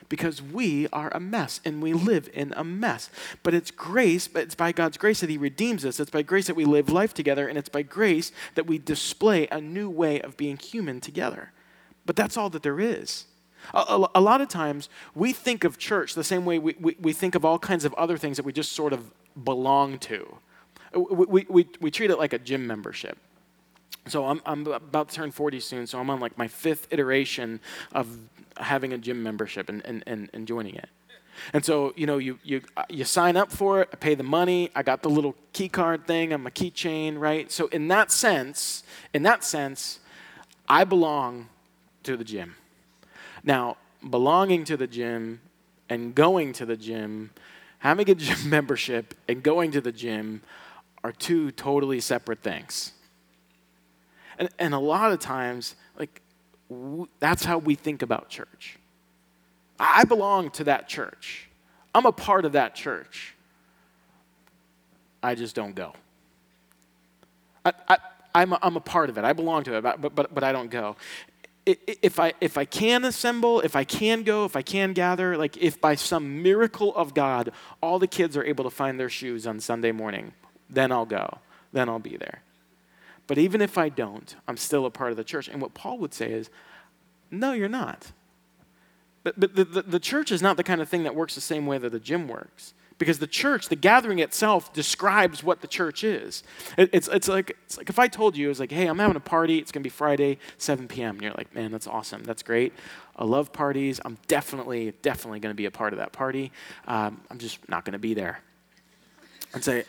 because 0.09 0.41
we 0.43 0.89
are 0.89 1.11
a 1.15 1.21
mess 1.21 1.61
and 1.65 1.83
we 1.83 1.93
live 1.93 2.29
in 2.33 2.53
a 2.57 2.65
mess. 2.65 3.11
But 3.43 3.55
it's 3.55 3.71
grace, 3.71 4.29
but 4.29 4.43
it's 4.43 4.55
by 4.55 4.73
God's 4.73 4.97
grace 4.97 5.21
that 5.21 5.31
He 5.31 5.39
redeems 5.39 5.85
us. 5.85 6.01
It's 6.01 6.11
by 6.11 6.23
grace 6.23 6.47
that 6.47 6.57
we 6.57 6.65
live 6.65 6.89
life 6.89 7.15
together, 7.15 7.49
and 7.49 7.59
it's 7.59 7.69
by 7.69 7.83
grace 7.83 8.33
that 8.55 8.67
we 8.67 8.79
display 8.79 9.47
a 9.49 9.61
new 9.61 9.89
way 9.89 10.21
of 10.21 10.37
being 10.37 10.57
human 10.57 11.01
together. 11.01 11.53
But 12.07 12.17
that's 12.17 12.37
all 12.37 12.51
that 12.51 12.63
there 12.63 12.81
is. 12.81 13.27
A, 13.73 13.79
a, 13.79 14.11
a 14.17 14.21
lot 14.21 14.41
of 14.41 14.49
times 14.49 14.89
we 15.15 15.33
think 15.33 15.65
of 15.65 15.79
church 15.79 16.15
the 16.15 16.25
same 16.25 16.45
way 16.45 16.59
we, 16.59 16.75
we, 16.79 16.97
we, 17.01 17.13
think 17.13 17.35
of 17.35 17.45
all 17.45 17.59
kinds 17.59 17.85
of 17.85 17.95
other 17.95 18.19
things 18.19 18.37
that 18.37 18.45
we 18.45 18.53
just 18.53 18.73
sort 18.73 18.93
of 18.93 19.11
belong 19.43 19.99
to. 20.01 20.37
We, 20.95 21.25
we, 21.27 21.47
we, 21.49 21.69
we 21.81 21.91
treat 21.91 22.11
it 22.11 22.19
like 22.19 22.33
a 22.33 22.39
gym 22.39 22.67
membership. 22.67 23.17
So 24.07 24.27
I'm, 24.27 24.43
I'm 24.45 24.67
about 24.67 25.09
to 25.09 25.15
turn 25.15 25.31
40 25.31 25.61
soon, 25.61 25.87
so 25.87 25.99
I'm 25.99 26.11
on 26.11 26.21
like 26.21 26.37
my 26.37 26.49
fifth 26.49 26.89
iteration 26.91 27.61
of 27.93 28.19
having 28.59 28.93
a 28.93 28.99
gym 28.99 29.23
membership 29.23 29.69
and, 29.69 29.85
and, 29.85 30.03
and, 30.07 30.29
and 30.33 30.47
joining 30.47 30.75
it. 30.75 30.89
And 31.53 31.65
so, 31.65 31.93
you 31.97 32.07
know, 32.07 32.19
you, 32.19 32.39
you, 32.45 32.63
uh, 32.77 32.85
you 32.89 33.05
sign 33.05 33.37
up 33.37 33.51
for 33.51 33.81
it, 33.83 33.89
I 33.93 33.97
pay 33.97 34.15
the 34.15 34.23
money, 34.23 34.71
I 34.75 34.83
got 34.83 35.03
the 35.03 35.11
little 35.11 35.35
key 35.53 35.69
card 35.69 36.07
thing 36.07 36.33
on 36.33 36.43
my 36.43 36.51
keychain, 36.51 37.19
right? 37.19 37.51
So 37.51 37.67
in 37.69 37.89
that 37.89 38.13
sense, 38.13 38.85
in 39.13 39.23
that 39.25 39.43
sense, 39.43 40.01
I 40.69 40.85
belong 40.85 41.49
to 42.05 42.17
the 42.17 42.25
gym. 42.25 42.55
Now, 43.43 43.77
belonging 44.09 44.65
to 44.65 44.77
the 44.77 44.87
gym 44.87 45.41
and 45.89 46.15
going 46.15 46.53
to 46.55 46.67
the 46.67 46.77
gym, 46.77 47.31
having 47.79 48.09
a 48.09 48.15
gym 48.15 48.39
membership 48.49 49.15
and 49.29 49.43
going 49.43 49.73
to 49.73 49.81
the 49.81 49.93
gym 49.93 50.43
are 51.03 51.13
two 51.13 51.51
totally 51.51 52.01
separate 52.01 52.43
things. 52.43 52.93
And, 54.39 54.49
and 54.59 54.75
a 54.75 54.79
lot 54.79 55.13
of 55.13 55.21
times, 55.21 55.77
like, 55.99 56.21
that's 57.21 57.45
how 57.45 57.59
we 57.59 57.75
think 57.75 58.03
about 58.03 58.29
church. 58.29 58.79
I 59.79 60.05
belong 60.05 60.51
to 60.53 60.65
that 60.65 60.89
church. 60.89 61.49
I'm 61.95 62.07
a 62.07 62.13
part 62.13 62.45
of 62.45 62.53
that 62.53 62.75
church. 62.75 63.35
I 65.23 65.35
just 65.35 65.55
don't 65.55 65.75
go. 65.75 65.95
I, 67.65 67.73
I, 67.89 67.99
I'm, 68.35 68.53
a, 68.53 68.59
I'm 68.63 68.77
a 68.77 68.81
part 68.81 69.09
of 69.11 69.19
it. 69.19 69.25
I 69.25 69.33
belong 69.33 69.65
to 69.65 69.77
it, 69.77 69.83
but, 69.83 70.15
but, 70.15 70.35
but 70.35 70.45
I 70.45 70.53
don't 70.53 70.71
go. 70.71 70.97
If 71.67 72.21
I, 72.21 72.35
if 72.43 72.59
I 72.59 72.67
can 72.67 73.05
assemble, 73.05 73.61
if 73.61 73.75
I 73.75 73.85
can 73.85 74.23
go, 74.23 74.45
if 74.45 74.55
I 74.55 74.61
can 74.61 74.93
gather, 74.93 75.39
like 75.39 75.57
if 75.57 75.81
by 75.81 75.95
some 75.95 76.43
miracle 76.43 76.95
of 76.95 77.15
God, 77.15 77.53
all 77.81 77.99
the 77.99 78.07
kids 78.07 78.37
are 78.37 78.45
able 78.45 78.65
to 78.65 78.71
find 78.71 79.01
their 79.01 79.09
shoes 79.09 79.47
on 79.47 79.61
Sunday 79.61 79.93
morning, 79.93 80.33
then 80.69 80.93
I'll 80.93 81.07
go. 81.07 81.39
Then 81.73 81.89
I'll 81.89 81.99
be 81.99 82.19
there. 82.19 82.43
But 83.27 83.39
even 83.39 83.61
if 83.61 83.79
I 83.79 83.89
don't, 83.89 84.37
I'm 84.47 84.57
still 84.57 84.87
a 84.87 84.91
part 84.91 85.11
of 85.11 85.17
the 85.17 85.25
church. 85.25 85.49
And 85.49 85.61
what 85.63 85.75
Paul 85.75 85.99
would 85.99 86.13
say 86.13 86.31
is, 86.31 86.51
no, 87.31 87.53
you're 87.53 87.69
not. 87.69 88.13
But, 89.23 89.41
but 89.41 89.57
the, 89.57 89.65
the, 89.65 89.83
the 89.83 90.01
church 90.01 90.31
is 90.31 90.43
not 90.43 90.57
the 90.57 90.63
kind 90.63 90.81
of 90.81 90.89
thing 90.89 91.05
that 91.05 91.15
works 91.15 91.35
the 91.35 91.41
same 91.41 91.67
way 91.67 91.79
that 91.79 91.91
the 91.91 92.01
gym 92.01 92.29
works. 92.29 92.75
Because 92.97 93.19
the 93.19 93.27
church, 93.27 93.71
the 93.71 93.77
gathering 93.77 94.21
itself, 94.21 94.73
describes 94.73 95.43
what 95.43 95.63
the 95.63 95.67
church 95.67 96.05
is. 96.05 96.45
It, 96.79 96.91
it's, 96.93 97.09
it's, 97.09 97.27
like, 97.27 97.57
it's 97.65 97.77
like 97.77 97.89
if 97.91 97.99
I 97.99 98.07
told 98.07 98.37
you, 98.37 98.47
it 98.47 98.49
was 98.51 98.61
like, 98.61 98.71
hey, 98.71 98.87
I'm 98.87 98.99
having 98.99 99.17
a 99.17 99.21
party, 99.21 99.59
it's 99.59 99.73
going 99.73 99.83
to 99.83 99.85
be 99.85 99.91
Friday, 99.91 100.39
7 100.59 100.87
p.m. 100.87 101.17
And 101.17 101.23
you're 101.23 101.33
like, 101.33 101.53
man, 101.55 101.73
that's 101.73 101.89
awesome, 101.89 102.23
that's 102.23 102.43
great. 102.43 102.73
I 103.17 103.25
love 103.25 103.53
parties. 103.53 104.01
I'm 104.05 104.19
definitely, 104.29 104.93
definitely 105.03 105.41
going 105.41 105.51
to 105.51 105.57
be 105.57 105.67
a 105.67 105.71
part 105.71 105.93
of 105.93 105.99
that 105.99 106.13
party. 106.13 106.53
Um, 106.87 107.21
I'm 107.31 107.39
just 107.39 107.69
not 107.69 107.85
going 107.85 107.95
to 107.95 107.99
be 107.99 108.15
there. 108.15 108.41
And 109.53 109.63
say, 109.63 109.85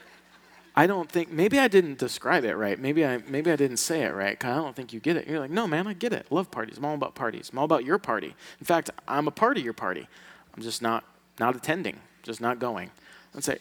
I 0.78 0.88
don't 0.88 1.10
think 1.10 1.32
maybe 1.32 1.58
I 1.58 1.70
didn't 1.70 1.98
describe 1.98 2.44
it 2.44 2.56
right. 2.56 2.78
Maybe 2.78 3.06
I 3.06 3.20
maybe 3.30 3.50
I 3.50 3.56
didn't 3.56 3.78
say 3.78 4.04
it 4.04 4.14
right. 4.14 4.38
Cause 4.38 4.52
I 4.52 4.56
don't 4.56 4.76
think 4.76 4.92
you 4.92 5.00
get 5.00 5.16
it. 5.16 5.28
You're 5.28 5.40
like, 5.40 5.52
no, 5.52 5.68
man, 5.68 5.88
I 5.88 5.94
get 5.94 6.12
it. 6.12 6.28
Love 6.30 6.52
parties. 6.52 6.78
I'm 6.78 6.86
all 6.86 6.96
about 6.96 7.16
parties. 7.16 7.50
I'm 7.52 7.60
all 7.60 7.66
about 7.66 7.86
your 7.86 7.98
party. 7.98 8.36
In 8.60 8.66
fact, 8.66 8.90
I'm 9.08 9.28
a 9.28 9.32
part 9.32 9.58
of 9.58 9.64
your 9.64 9.74
party. 9.74 10.08
I'm 10.56 10.62
just 10.62 10.82
not 10.82 11.06
not 11.40 11.56
attending. 11.56 12.00
Just 12.24 12.42
not 12.42 12.60
going. 12.60 12.92
And 13.34 13.44
say, 13.44 13.60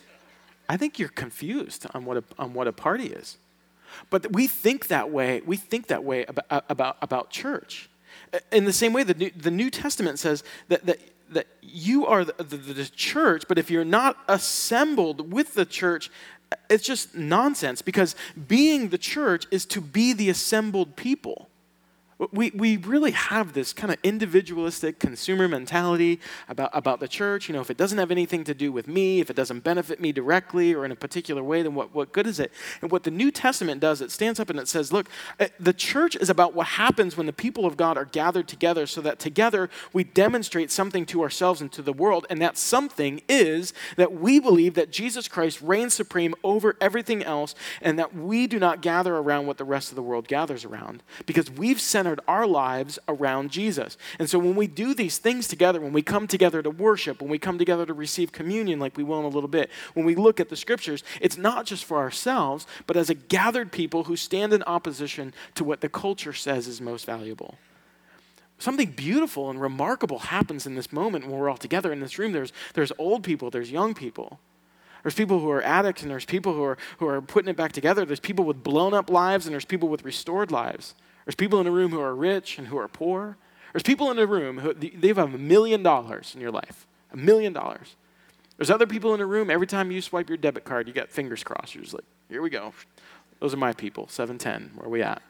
I 0.69 0.77
think 0.77 0.99
you're 0.99 1.09
confused 1.09 1.87
on 1.95 2.05
what 2.05 2.17
a, 2.17 2.25
on 2.39 2.55
what 2.55 2.67
a 2.67 2.73
party 2.73 3.07
is. 3.07 3.37
But 4.11 4.33
we 4.33 4.49
think 4.49 4.89
that 4.89 5.11
way. 5.11 5.41
We 5.47 5.57
think 5.57 5.87
that 5.89 6.03
way 6.03 6.25
about 6.25 6.65
about, 6.69 6.97
about 7.01 7.31
church. 7.31 7.89
In 8.51 8.65
the 8.65 8.73
same 8.73 8.93
way, 8.93 9.05
the 9.05 9.15
New, 9.15 9.31
the 9.31 9.51
New 9.51 9.71
Testament 9.71 10.19
says 10.19 10.43
that, 10.69 10.85
that 10.87 10.99
that 11.31 11.47
you 11.63 12.07
are 12.07 12.25
the, 12.25 12.35
the, 12.43 12.57
the, 12.57 12.85
church, 12.85 13.45
but 13.49 13.59
if 13.59 13.71
you're 13.71 13.85
not 13.85 14.19
assembled 14.29 15.33
with 15.33 15.55
the 15.55 15.65
church, 15.65 16.11
it's 16.69 16.85
just 16.85 17.15
nonsense 17.15 17.83
because 17.83 18.15
being 18.49 18.89
the 18.89 18.99
church 18.99 19.47
is 19.51 19.67
to 19.67 19.81
be 19.81 20.13
the 20.13 20.31
assembled 20.31 20.97
people. 20.97 21.49
We, 22.33 22.51
we 22.55 22.77
really 22.77 23.11
have 23.13 23.53
this 23.53 23.73
kind 23.73 23.93
of 23.93 23.99
individualistic 24.03 24.99
consumer 24.99 25.49
mentality 25.49 26.21
about, 26.49 26.71
about 26.73 27.01
the 27.01 27.09
church. 27.09 27.49
You 27.49 27.55
know, 27.55 27.61
if 27.61 27.71
it 27.71 27.77
doesn't 27.77 27.99
have 27.99 28.11
anything 28.11 28.45
to 28.45 28.55
do 28.55 28.73
with 28.73 28.87
me, 28.89 29.21
if 29.21 29.31
it 29.31 29.37
doesn't 29.37 29.65
benefit 29.65 30.01
me 30.01 30.13
directly 30.13 30.75
or 30.75 30.85
in 30.85 30.93
a 30.93 30.97
particular 30.97 31.43
way, 31.43 31.63
then 31.63 31.75
what, 31.75 31.95
what 31.95 32.13
good 32.13 32.27
is 32.27 32.41
it? 32.41 32.53
And 32.83 32.91
what 32.91 33.05
the 33.05 33.11
New 33.11 33.31
Testament 33.31 33.81
does, 33.81 34.01
it 34.01 34.11
stands 34.11 34.39
up 34.39 34.51
and 34.51 34.59
it 34.59 34.69
says, 34.69 34.93
look, 34.93 35.09
eh, 35.39 35.49
the 35.59 35.73
church 35.73 36.17
is 36.17 36.31
about 36.31 36.55
what 36.55 36.67
happens 36.67 37.17
when 37.17 37.27
the 37.27 37.33
people 37.33 37.67
of 37.67 37.77
God 37.77 37.97
are 37.97 38.05
gathered 38.05 38.49
together 38.49 38.87
so 38.87 39.01
that 39.01 39.19
together 39.19 39.71
we 39.93 40.05
demonstrate 40.05 40.71
something 40.71 41.07
to 41.07 41.23
ourselves 41.23 41.61
and 41.61 41.73
to 41.73 41.83
the 41.83 41.93
world. 41.93 42.27
And 42.31 42.41
that 42.41 42.59
something 42.59 43.23
is 43.29 43.73
that 43.97 44.13
we 44.13 44.41
believe 44.41 44.75
that 44.75 44.91
Jesus 44.91 45.29
Christ 45.29 45.61
reigns 45.63 45.95
supreme 45.95 46.35
over 46.43 46.77
everything 46.81 47.23
else 47.23 47.55
and 47.81 47.99
that 47.99 48.15
we 48.15 48.47
do 48.47 48.59
not 48.59 48.81
gather 48.81 49.17
around 49.17 49.47
what 49.47 49.59
the 49.59 49.65
rest 49.65 49.91
of 49.91 49.97
the 49.97 50.03
world 50.03 50.29
gathers 50.29 50.65
around 50.65 51.03
because 51.27 51.51
we've 51.51 51.81
centered 51.81 52.14
centered 52.15 52.25
our 52.29 52.47
lives 52.47 52.99
around 53.09 53.51
Jesus. 53.51 53.97
And 54.19 54.29
so 54.29 54.39
when 54.39 54.55
we 54.55 54.67
do 54.67 54.95
these 54.95 55.19
things 55.19 55.49
together, 55.49 55.81
when 55.81 55.93
we 55.93 56.03
come 56.03 56.27
together 56.27 56.63
to 56.63 56.71
worship, 56.71 57.21
when 57.21 57.31
we 57.31 57.39
come 57.39 57.59
together 57.59 57.87
to 57.87 57.95
receive 57.95 58.33
communion, 58.33 58.79
like 58.79 58.97
we 58.97 59.05
will 59.05 59.21
in 59.21 59.25
a 59.25 59.29
little 59.29 59.49
bit, 59.49 59.71
when 59.95 60.07
we 60.07 60.15
look 60.15 60.41
at 60.41 60.49
the 60.49 60.57
scriptures, 60.57 61.03
it's 61.21 61.37
not 61.37 61.67
just 61.67 61.85
for 61.85 61.99
ourselves, 61.99 62.67
but 62.87 62.97
as 62.97 63.11
a 63.11 63.15
gathered 63.15 63.73
people 63.73 64.05
who 64.05 64.17
stand 64.17 64.53
in 64.53 64.63
opposition 64.65 65.33
to 65.55 65.65
what 65.65 65.81
the 65.81 65.89
culture 65.89 66.33
says 66.33 66.67
is 66.69 66.81
most 66.81 67.07
valuable 67.07 67.57
something 68.57 68.93
beautiful 68.93 69.51
and 69.51 69.61
remarkable 69.61 70.21
happens 70.21 70.65
in 70.65 70.75
this 70.75 70.91
moment 70.91 71.27
when 71.27 71.37
we're 71.37 71.51
all 71.51 71.57
together 71.57 71.93
in 71.93 72.01
this 72.01 72.19
room. 72.19 72.33
There's, 72.33 72.53
there's 72.73 72.93
old 72.99 73.23
people, 73.23 73.51
there's 73.51 73.71
young 73.71 73.93
people. 73.93 74.39
There's 75.03 75.15
people 75.15 75.41
who 75.41 75.51
are 75.51 75.61
addicts, 75.61 76.01
and 76.01 76.11
there's 76.11 76.25
people 76.25 76.55
who 76.55 76.63
are, 76.63 76.79
who 76.99 77.07
are 77.07 77.21
putting 77.21 77.51
it 77.51 77.59
back 77.59 77.73
together. 77.73 78.07
There's 78.07 78.21
people 78.21 78.47
with 78.47 78.63
blown 78.63 78.95
up 78.95 79.11
lives, 79.11 79.45
and 79.45 79.53
there's 79.53 79.67
people 79.67 79.91
with 79.91 80.03
restored 80.03 80.51
lives. 80.51 80.95
There's 81.25 81.35
people 81.35 81.61
in 81.61 81.67
a 81.67 81.71
room 81.71 81.91
who 81.91 82.01
are 82.01 82.15
rich 82.15 82.59
and 82.59 82.69
who 82.69 82.79
are 82.79 82.89
poor. 82.89 83.37
There's 83.73 83.83
people 83.83 84.11
in 84.11 84.19
a 84.19 84.27
room 84.27 84.59
who 84.59 84.75
they 84.75 85.09
have 85.09 85.19
a 85.19 85.27
million 85.27 85.83
dollars 85.83 86.33
in 86.35 86.41
your 86.41 86.51
life, 86.51 86.87
a 87.13 87.17
million 87.17 87.53
dollars. 87.53 87.97
There's 88.57 88.71
other 88.71 88.87
people 88.87 89.15
in 89.15 89.21
a 89.21 89.27
room, 89.27 89.51
every 89.51 89.67
time 89.67 89.91
you 89.91 90.01
swipe 90.01 90.29
your 90.29 90.39
debit 90.39 90.65
card, 90.65 90.87
you 90.87 90.95
got 90.95 91.09
fingers 91.11 91.43
crossed. 91.43 91.75
You're 91.75 91.83
just 91.83 91.95
like, 91.95 92.05
here 92.29 92.41
we 92.41 92.51
go. 92.51 92.73
Those 93.41 93.53
are 93.53 93.57
my 93.57 93.73
people, 93.73 94.07
710. 94.09 94.77
Where 94.77 94.87
are 94.87 94.91
we 94.91 95.03
at? 95.03 95.21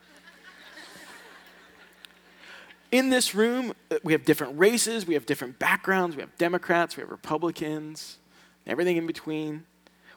in 2.92 3.08
this 3.08 3.34
room, 3.34 3.72
uh, 3.90 3.96
we 4.04 4.12
have 4.12 4.24
different 4.24 4.58
races, 4.58 5.06
we 5.06 5.14
have 5.14 5.24
different 5.24 5.58
backgrounds, 5.58 6.16
we 6.16 6.20
have 6.20 6.36
Democrats, 6.36 6.96
we 6.96 7.00
have 7.00 7.10
Republicans, 7.10 8.18
everything 8.66 8.98
in 8.98 9.06
between 9.06 9.64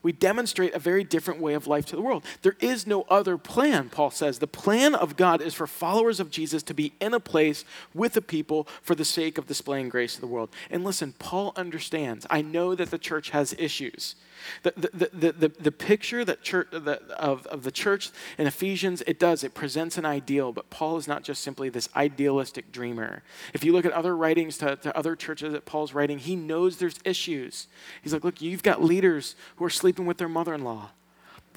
we 0.08 0.14
demonstrate 0.14 0.74
a 0.74 0.80
very 0.80 1.04
different 1.04 1.42
way 1.42 1.54
of 1.54 1.68
life 1.68 1.86
to 1.86 1.98
the 1.98 2.02
world. 2.02 2.24
There 2.42 2.56
is 2.62 2.88
no 2.88 3.02
other 3.10 3.38
plan, 3.38 3.90
Paul 3.90 4.10
says. 4.10 4.40
The 4.40 4.48
plan 4.48 4.96
of 4.96 5.18
God 5.18 5.42
is 5.42 5.54
for 5.54 5.68
followers 5.68 6.22
of 6.22 6.32
Jesus 6.32 6.64
to 6.64 6.74
be 6.74 6.94
in 7.02 7.14
a 7.14 7.20
place 7.20 7.66
with 7.94 8.14
the 8.14 8.22
people 8.22 8.70
for 8.82 8.96
the 8.96 9.04
sake 9.04 9.38
of 9.38 9.48
displaying 9.48 9.90
grace 9.90 10.16
to 10.16 10.22
the 10.22 10.28
world. 10.28 10.50
And 10.72 10.86
listen, 10.86 11.14
Paul 11.20 11.52
understands. 11.58 12.26
I 12.30 12.42
know 12.42 12.74
that 12.74 12.90
the 12.90 12.98
church 12.98 13.32
has 13.32 13.54
issues. 13.60 14.16
The, 14.64 14.74
the, 14.78 15.10
the, 15.14 15.32
the, 15.32 15.50
the 15.50 15.72
picture 15.72 16.24
that 16.24 16.42
church, 16.42 16.68
the, 16.72 17.02
of, 17.18 17.46
of 17.48 17.64
the 17.64 17.72
church 17.72 18.12
in 18.38 18.48
Ephesians, 18.48 19.02
it 19.08 19.20
does, 19.20 19.44
it 19.44 19.54
presents 19.54 19.98
an 19.98 20.06
ideal, 20.06 20.52
but 20.52 20.70
Paul 20.70 20.98
is 20.98 21.08
not 21.08 21.24
just 21.24 21.44
simply 21.44 21.70
this 21.70 21.90
idealistic 21.96 22.72
dreamer. 22.72 23.24
If 23.54 23.64
you 23.64 23.74
look 23.74 23.86
at 23.86 23.92
other 23.94 24.16
writings 24.16 24.58
to, 24.60 24.76
to 24.78 24.96
other 24.96 25.16
churches 25.16 25.54
that 25.54 25.66
Paul's 25.66 25.94
writing, 25.94 26.20
he 26.20 26.36
knows 26.36 26.78
there's 26.78 27.00
issues. 27.04 27.68
He's 28.02 28.14
like, 28.14 28.24
look, 28.24 28.42
you've 28.42 28.64
got 28.64 28.84
leaders 28.84 29.36
who 29.56 29.66
are 29.66 29.70
sleeping 29.70 29.97
with 30.06 30.18
their 30.18 30.30
mother 30.30 30.54
in 30.54 30.64
law. 30.64 30.90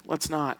Let's 0.07 0.31
not. 0.31 0.59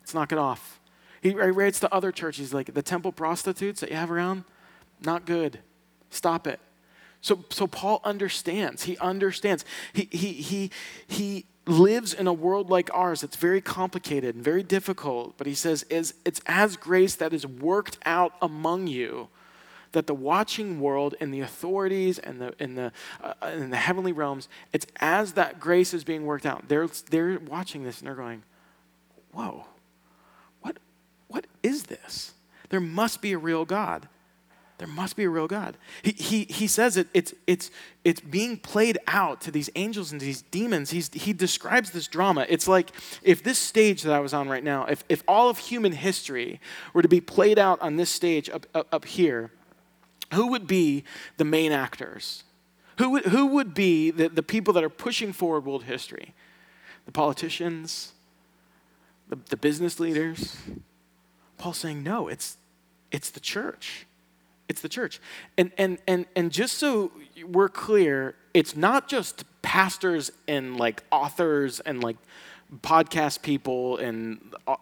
Let's 0.00 0.14
knock 0.14 0.32
it 0.32 0.38
off. 0.38 0.80
He 1.20 1.34
writes 1.34 1.80
to 1.80 1.92
other 1.92 2.12
churches, 2.12 2.54
like 2.54 2.72
the 2.74 2.82
temple 2.82 3.12
prostitutes 3.12 3.80
that 3.80 3.90
you 3.90 3.96
have 3.96 4.10
around, 4.10 4.44
not 5.04 5.26
good. 5.26 5.58
Stop 6.10 6.46
it. 6.46 6.60
So, 7.20 7.44
so 7.50 7.66
Paul 7.66 8.00
understands. 8.04 8.84
He 8.84 8.96
understands. 8.98 9.64
He, 9.92 10.08
he, 10.12 10.32
he, 10.32 10.70
he 11.06 11.44
lives 11.66 12.14
in 12.14 12.26
a 12.26 12.32
world 12.32 12.70
like 12.70 12.88
ours 12.94 13.20
that's 13.20 13.36
very 13.36 13.60
complicated 13.60 14.36
and 14.36 14.44
very 14.44 14.62
difficult, 14.62 15.36
but 15.36 15.46
he 15.46 15.54
says 15.54 15.84
it's, 15.90 16.14
it's 16.24 16.40
as 16.46 16.76
grace 16.76 17.16
that 17.16 17.32
is 17.32 17.46
worked 17.46 17.98
out 18.06 18.34
among 18.40 18.86
you 18.86 19.28
that 19.92 20.06
the 20.06 20.14
watching 20.14 20.80
world 20.80 21.14
and 21.20 21.32
the 21.32 21.40
authorities 21.40 22.18
and 22.18 22.40
the, 22.40 22.54
in 22.58 22.74
the, 22.74 22.92
uh, 23.22 23.34
in 23.46 23.70
the 23.70 23.76
heavenly 23.76 24.12
realms, 24.12 24.48
it's 24.72 24.86
as 24.96 25.32
that 25.32 25.58
grace 25.60 25.94
is 25.94 26.04
being 26.04 26.24
worked 26.24 26.46
out. 26.46 26.68
They're, 26.68 26.88
they're 27.10 27.38
watching 27.38 27.84
this 27.84 27.98
and 27.98 28.06
they're 28.06 28.14
going, 28.14 28.42
whoa, 29.32 29.66
what, 30.60 30.78
what 31.28 31.46
is 31.62 31.84
this? 31.84 32.32
There 32.70 32.80
must 32.80 33.22
be 33.22 33.32
a 33.32 33.38
real 33.38 33.64
God. 33.64 34.08
There 34.78 34.88
must 34.88 35.16
be 35.16 35.24
a 35.24 35.28
real 35.28 35.48
God. 35.48 35.76
He, 36.02 36.12
he, 36.12 36.44
he 36.44 36.68
says 36.68 36.96
it, 36.96 37.08
it's, 37.12 37.34
it's, 37.48 37.72
it's 38.04 38.20
being 38.20 38.56
played 38.56 38.96
out 39.08 39.40
to 39.40 39.50
these 39.50 39.68
angels 39.74 40.12
and 40.12 40.20
these 40.20 40.42
demons. 40.42 40.90
He's, 40.90 41.12
he 41.12 41.32
describes 41.32 41.90
this 41.90 42.06
drama. 42.06 42.46
It's 42.48 42.68
like 42.68 42.92
if 43.24 43.42
this 43.42 43.58
stage 43.58 44.02
that 44.02 44.12
I 44.12 44.20
was 44.20 44.32
on 44.32 44.48
right 44.48 44.62
now, 44.62 44.84
if, 44.84 45.02
if 45.08 45.24
all 45.26 45.50
of 45.50 45.58
human 45.58 45.90
history 45.90 46.60
were 46.92 47.02
to 47.02 47.08
be 47.08 47.20
played 47.20 47.58
out 47.58 47.80
on 47.82 47.96
this 47.96 48.08
stage 48.08 48.48
up, 48.48 48.66
up, 48.72 48.86
up 48.92 49.04
here, 49.04 49.50
who 50.34 50.48
would 50.48 50.66
be 50.66 51.04
the 51.36 51.44
main 51.44 51.72
actors? 51.72 52.44
Who 52.98 53.10
would, 53.10 53.26
who 53.26 53.46
would 53.46 53.74
be 53.74 54.10
the, 54.10 54.28
the 54.28 54.42
people 54.42 54.74
that 54.74 54.84
are 54.84 54.90
pushing 54.90 55.32
forward 55.32 55.64
world 55.64 55.84
history? 55.84 56.34
The 57.06 57.12
politicians, 57.12 58.12
the, 59.28 59.38
the 59.48 59.56
business 59.56 60.00
leaders? 60.00 60.56
Paul's 61.56 61.78
saying, 61.78 62.02
no, 62.02 62.28
it's, 62.28 62.56
it's 63.10 63.30
the 63.30 63.40
church. 63.40 64.06
It's 64.68 64.80
the 64.80 64.88
church. 64.88 65.20
And, 65.56 65.72
and, 65.78 65.98
and, 66.06 66.26
and 66.36 66.52
just 66.52 66.78
so 66.78 67.12
we're 67.46 67.68
clear, 67.68 68.34
it's 68.52 68.76
not 68.76 69.08
just 69.08 69.44
pastors 69.62 70.30
and 70.46 70.76
like 70.76 71.02
authors 71.10 71.80
and 71.80 72.02
like 72.02 72.16
podcast 72.82 73.42
people 73.42 73.96
and 73.96 74.54
uh, 74.66 74.76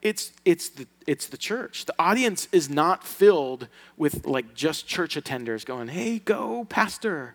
it's, 0.00 0.32
it's, 0.44 0.68
the, 0.68 0.86
it's 1.06 1.26
the 1.26 1.36
church. 1.36 1.84
The 1.86 1.94
audience 1.98 2.48
is 2.52 2.70
not 2.70 3.04
filled 3.04 3.68
with 3.96 4.26
like 4.26 4.54
just 4.54 4.86
church 4.86 5.16
attenders 5.16 5.64
going, 5.64 5.88
hey, 5.88 6.20
go, 6.20 6.64
pastor. 6.64 7.34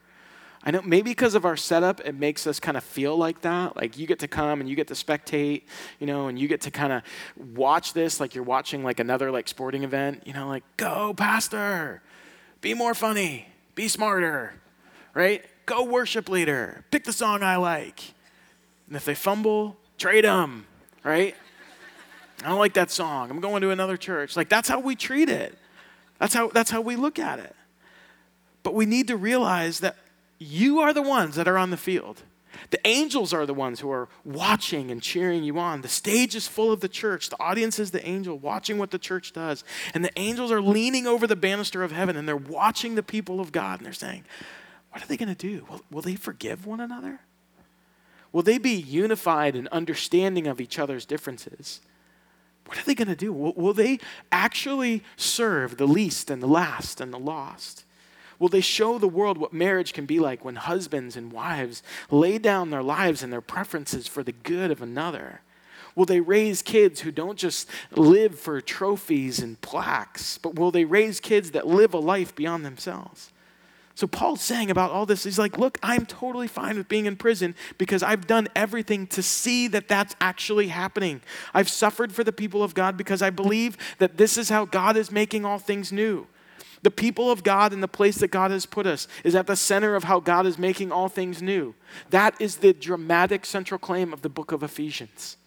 I 0.65 0.71
know 0.71 0.81
maybe 0.81 1.11
because 1.11 1.35
of 1.35 1.43
our 1.43 1.57
setup, 1.57 1.99
it 2.01 2.15
makes 2.15 2.47
us 2.47 2.61
kind 2.61 2.77
of 2.77 2.83
feel 2.85 3.17
like 3.17 3.41
that. 3.41 3.75
Like 3.75 3.97
you 3.97 4.07
get 4.07 4.19
to 4.19 4.29
come 4.29 4.61
and 4.61 4.69
you 4.69 4.77
get 4.77 4.87
to 4.87 4.93
spectate, 4.93 5.63
you 5.99 6.07
know, 6.07 6.29
and 6.29 6.39
you 6.39 6.47
get 6.47 6.61
to 6.61 6.71
kind 6.71 6.93
of 6.93 7.03
watch 7.53 7.91
this 7.91 8.21
like 8.21 8.33
you're 8.33 8.45
watching 8.45 8.81
like 8.81 9.01
another 9.01 9.29
like 9.29 9.49
sporting 9.49 9.83
event, 9.83 10.23
you 10.25 10.31
know, 10.31 10.47
like 10.47 10.63
go, 10.77 11.13
pastor, 11.13 12.01
be 12.61 12.73
more 12.73 12.93
funny, 12.93 13.49
be 13.75 13.89
smarter, 13.89 14.53
right? 15.13 15.43
Go, 15.65 15.83
worship 15.83 16.29
leader, 16.29 16.85
pick 16.91 17.03
the 17.03 17.13
song 17.13 17.43
I 17.43 17.57
like. 17.57 18.13
And 18.87 18.95
if 18.95 19.03
they 19.03 19.15
fumble, 19.15 19.75
trade 19.97 20.23
them, 20.23 20.65
right? 21.03 21.35
I 22.43 22.49
don't 22.49 22.59
like 22.59 22.73
that 22.73 22.91
song. 22.91 23.31
I'm 23.31 23.39
going 23.39 23.61
to 23.61 23.69
another 23.69 23.97
church. 23.97 24.35
Like 24.35 24.49
that's 24.49 24.67
how 24.67 24.79
we 24.79 24.95
treat 24.95 25.29
it. 25.29 25.57
That's 26.19 26.33
how, 26.33 26.49
that's 26.49 26.71
how 26.71 26.81
we 26.81 26.95
look 26.95 27.19
at 27.19 27.39
it. 27.39 27.55
But 28.63 28.73
we 28.73 28.85
need 28.85 29.07
to 29.07 29.17
realize 29.17 29.79
that 29.79 29.97
you 30.39 30.79
are 30.79 30.93
the 30.93 31.01
ones 31.01 31.35
that 31.35 31.47
are 31.47 31.57
on 31.57 31.69
the 31.69 31.77
field. 31.77 32.23
The 32.69 32.85
angels 32.87 33.33
are 33.33 33.45
the 33.45 33.53
ones 33.53 33.79
who 33.79 33.91
are 33.91 34.07
watching 34.23 34.91
and 34.91 35.01
cheering 35.01 35.43
you 35.43 35.57
on. 35.59 35.81
The 35.81 35.87
stage 35.87 36.35
is 36.35 36.47
full 36.47 36.71
of 36.71 36.79
the 36.79 36.87
church. 36.87 37.29
The 37.29 37.41
audience 37.41 37.79
is 37.79 37.91
the 37.91 38.05
angel 38.07 38.37
watching 38.37 38.77
what 38.77 38.91
the 38.91 38.99
church 38.99 39.33
does. 39.33 39.63
And 39.93 40.03
the 40.03 40.17
angels 40.17 40.51
are 40.51 40.61
leaning 40.61 41.07
over 41.07 41.27
the 41.27 41.35
banister 41.35 41.83
of 41.83 41.91
heaven 41.91 42.15
and 42.15 42.27
they're 42.27 42.35
watching 42.35 42.95
the 42.95 43.03
people 43.03 43.39
of 43.39 43.51
God 43.51 43.79
and 43.79 43.85
they're 43.85 43.93
saying, 43.93 44.23
What 44.91 45.03
are 45.03 45.07
they 45.07 45.17
going 45.17 45.33
to 45.33 45.35
do? 45.35 45.65
Will, 45.69 45.81
will 45.91 46.01
they 46.01 46.15
forgive 46.15 46.65
one 46.65 46.79
another? 46.79 47.21
Will 48.31 48.43
they 48.43 48.57
be 48.57 48.73
unified 48.73 49.55
in 49.55 49.67
understanding 49.67 50.47
of 50.47 50.59
each 50.59 50.79
other's 50.79 51.05
differences? 51.05 51.81
What 52.65 52.79
are 52.79 52.83
they 52.83 52.95
going 52.95 53.07
to 53.07 53.15
do? 53.15 53.33
Will, 53.33 53.53
will 53.53 53.73
they 53.73 53.99
actually 54.31 55.03
serve 55.17 55.77
the 55.77 55.87
least 55.87 56.29
and 56.29 56.41
the 56.41 56.47
last 56.47 57.01
and 57.01 57.13
the 57.13 57.19
lost? 57.19 57.85
Will 58.39 58.49
they 58.49 58.61
show 58.61 58.97
the 58.97 59.07
world 59.07 59.37
what 59.37 59.53
marriage 59.53 59.93
can 59.93 60.05
be 60.05 60.19
like 60.19 60.43
when 60.43 60.55
husbands 60.55 61.15
and 61.15 61.31
wives 61.31 61.83
lay 62.09 62.37
down 62.37 62.69
their 62.69 62.83
lives 62.83 63.23
and 63.23 63.31
their 63.31 63.41
preferences 63.41 64.07
for 64.07 64.23
the 64.23 64.31
good 64.31 64.71
of 64.71 64.81
another? 64.81 65.41
Will 65.95 66.05
they 66.05 66.19
raise 66.19 66.61
kids 66.61 67.01
who 67.01 67.11
don't 67.11 67.37
just 67.37 67.69
live 67.91 68.39
for 68.39 68.59
trophies 68.61 69.39
and 69.39 69.61
plaques, 69.61 70.37
but 70.37 70.55
will 70.55 70.71
they 70.71 70.85
raise 70.85 71.19
kids 71.19 71.51
that 71.51 71.67
live 71.67 71.93
a 71.93 71.99
life 71.99 72.35
beyond 72.35 72.65
themselves? 72.65 73.31
So 73.95 74.07
Paul's 74.07 74.41
saying 74.41 74.71
about 74.71 74.89
all 74.89 75.05
this, 75.05 75.23
he's 75.23 75.37
like, 75.37 75.57
look, 75.57 75.77
I'm 75.83 76.07
totally 76.07 76.47
fine 76.47 76.77
with 76.77 76.87
being 76.87 77.05
in 77.05 77.15
prison 77.15 77.53
because 77.77 78.01
I've 78.01 78.25
done 78.25 78.47
everything 78.55 79.05
to 79.07 79.21
see 79.21 79.67
that 79.67 79.87
that's 79.87 80.15
actually 80.19 80.69
happening. 80.69 81.21
I've 81.53 81.69
suffered 81.69 82.11
for 82.11 82.23
the 82.23 82.31
people 82.31 82.63
of 82.63 82.73
God 82.73 82.97
because 82.97 83.21
I 83.21 83.29
believe 83.29 83.77
that 83.99 84.17
this 84.17 84.37
is 84.37 84.49
how 84.49 84.65
God 84.65 84.97
is 84.97 85.11
making 85.11 85.45
all 85.45 85.59
things 85.59 85.91
new. 85.91 86.25
The 86.81 86.91
people 86.91 87.31
of 87.31 87.43
God 87.43 87.71
and 87.71 87.83
the 87.83 87.87
place 87.87 88.17
that 88.17 88.29
God 88.29 88.51
has 88.51 88.65
put 88.65 88.87
us 88.87 89.07
is 89.23 89.35
at 89.35 89.47
the 89.47 89.55
center 89.55 89.95
of 89.95 90.03
how 90.05 90.19
God 90.19 90.45
is 90.47 90.57
making 90.57 90.91
all 90.91 91.07
things 91.07 91.41
new. 91.41 91.75
That 92.09 92.35
is 92.41 92.57
the 92.57 92.73
dramatic 92.73 93.45
central 93.45 93.77
claim 93.77 94.11
of 94.11 94.21
the 94.21 94.29
book 94.29 94.51
of 94.51 94.63
Ephesians. 94.63 95.37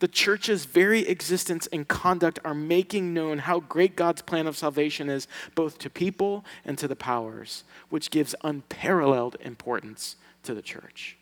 The 0.00 0.08
church's 0.08 0.64
very 0.64 1.00
existence 1.08 1.66
and 1.72 1.86
conduct 1.88 2.38
are 2.44 2.54
making 2.54 3.12
known 3.12 3.38
how 3.38 3.60
great 3.60 3.96
God's 3.96 4.22
plan 4.22 4.46
of 4.46 4.56
salvation 4.56 5.08
is, 5.08 5.26
both 5.54 5.78
to 5.78 5.90
people 5.90 6.44
and 6.64 6.78
to 6.78 6.86
the 6.86 6.96
powers, 6.96 7.64
which 7.88 8.10
gives 8.10 8.34
unparalleled 8.44 9.36
importance 9.40 10.16
to 10.44 10.54
the 10.54 10.62
church. 10.62 11.16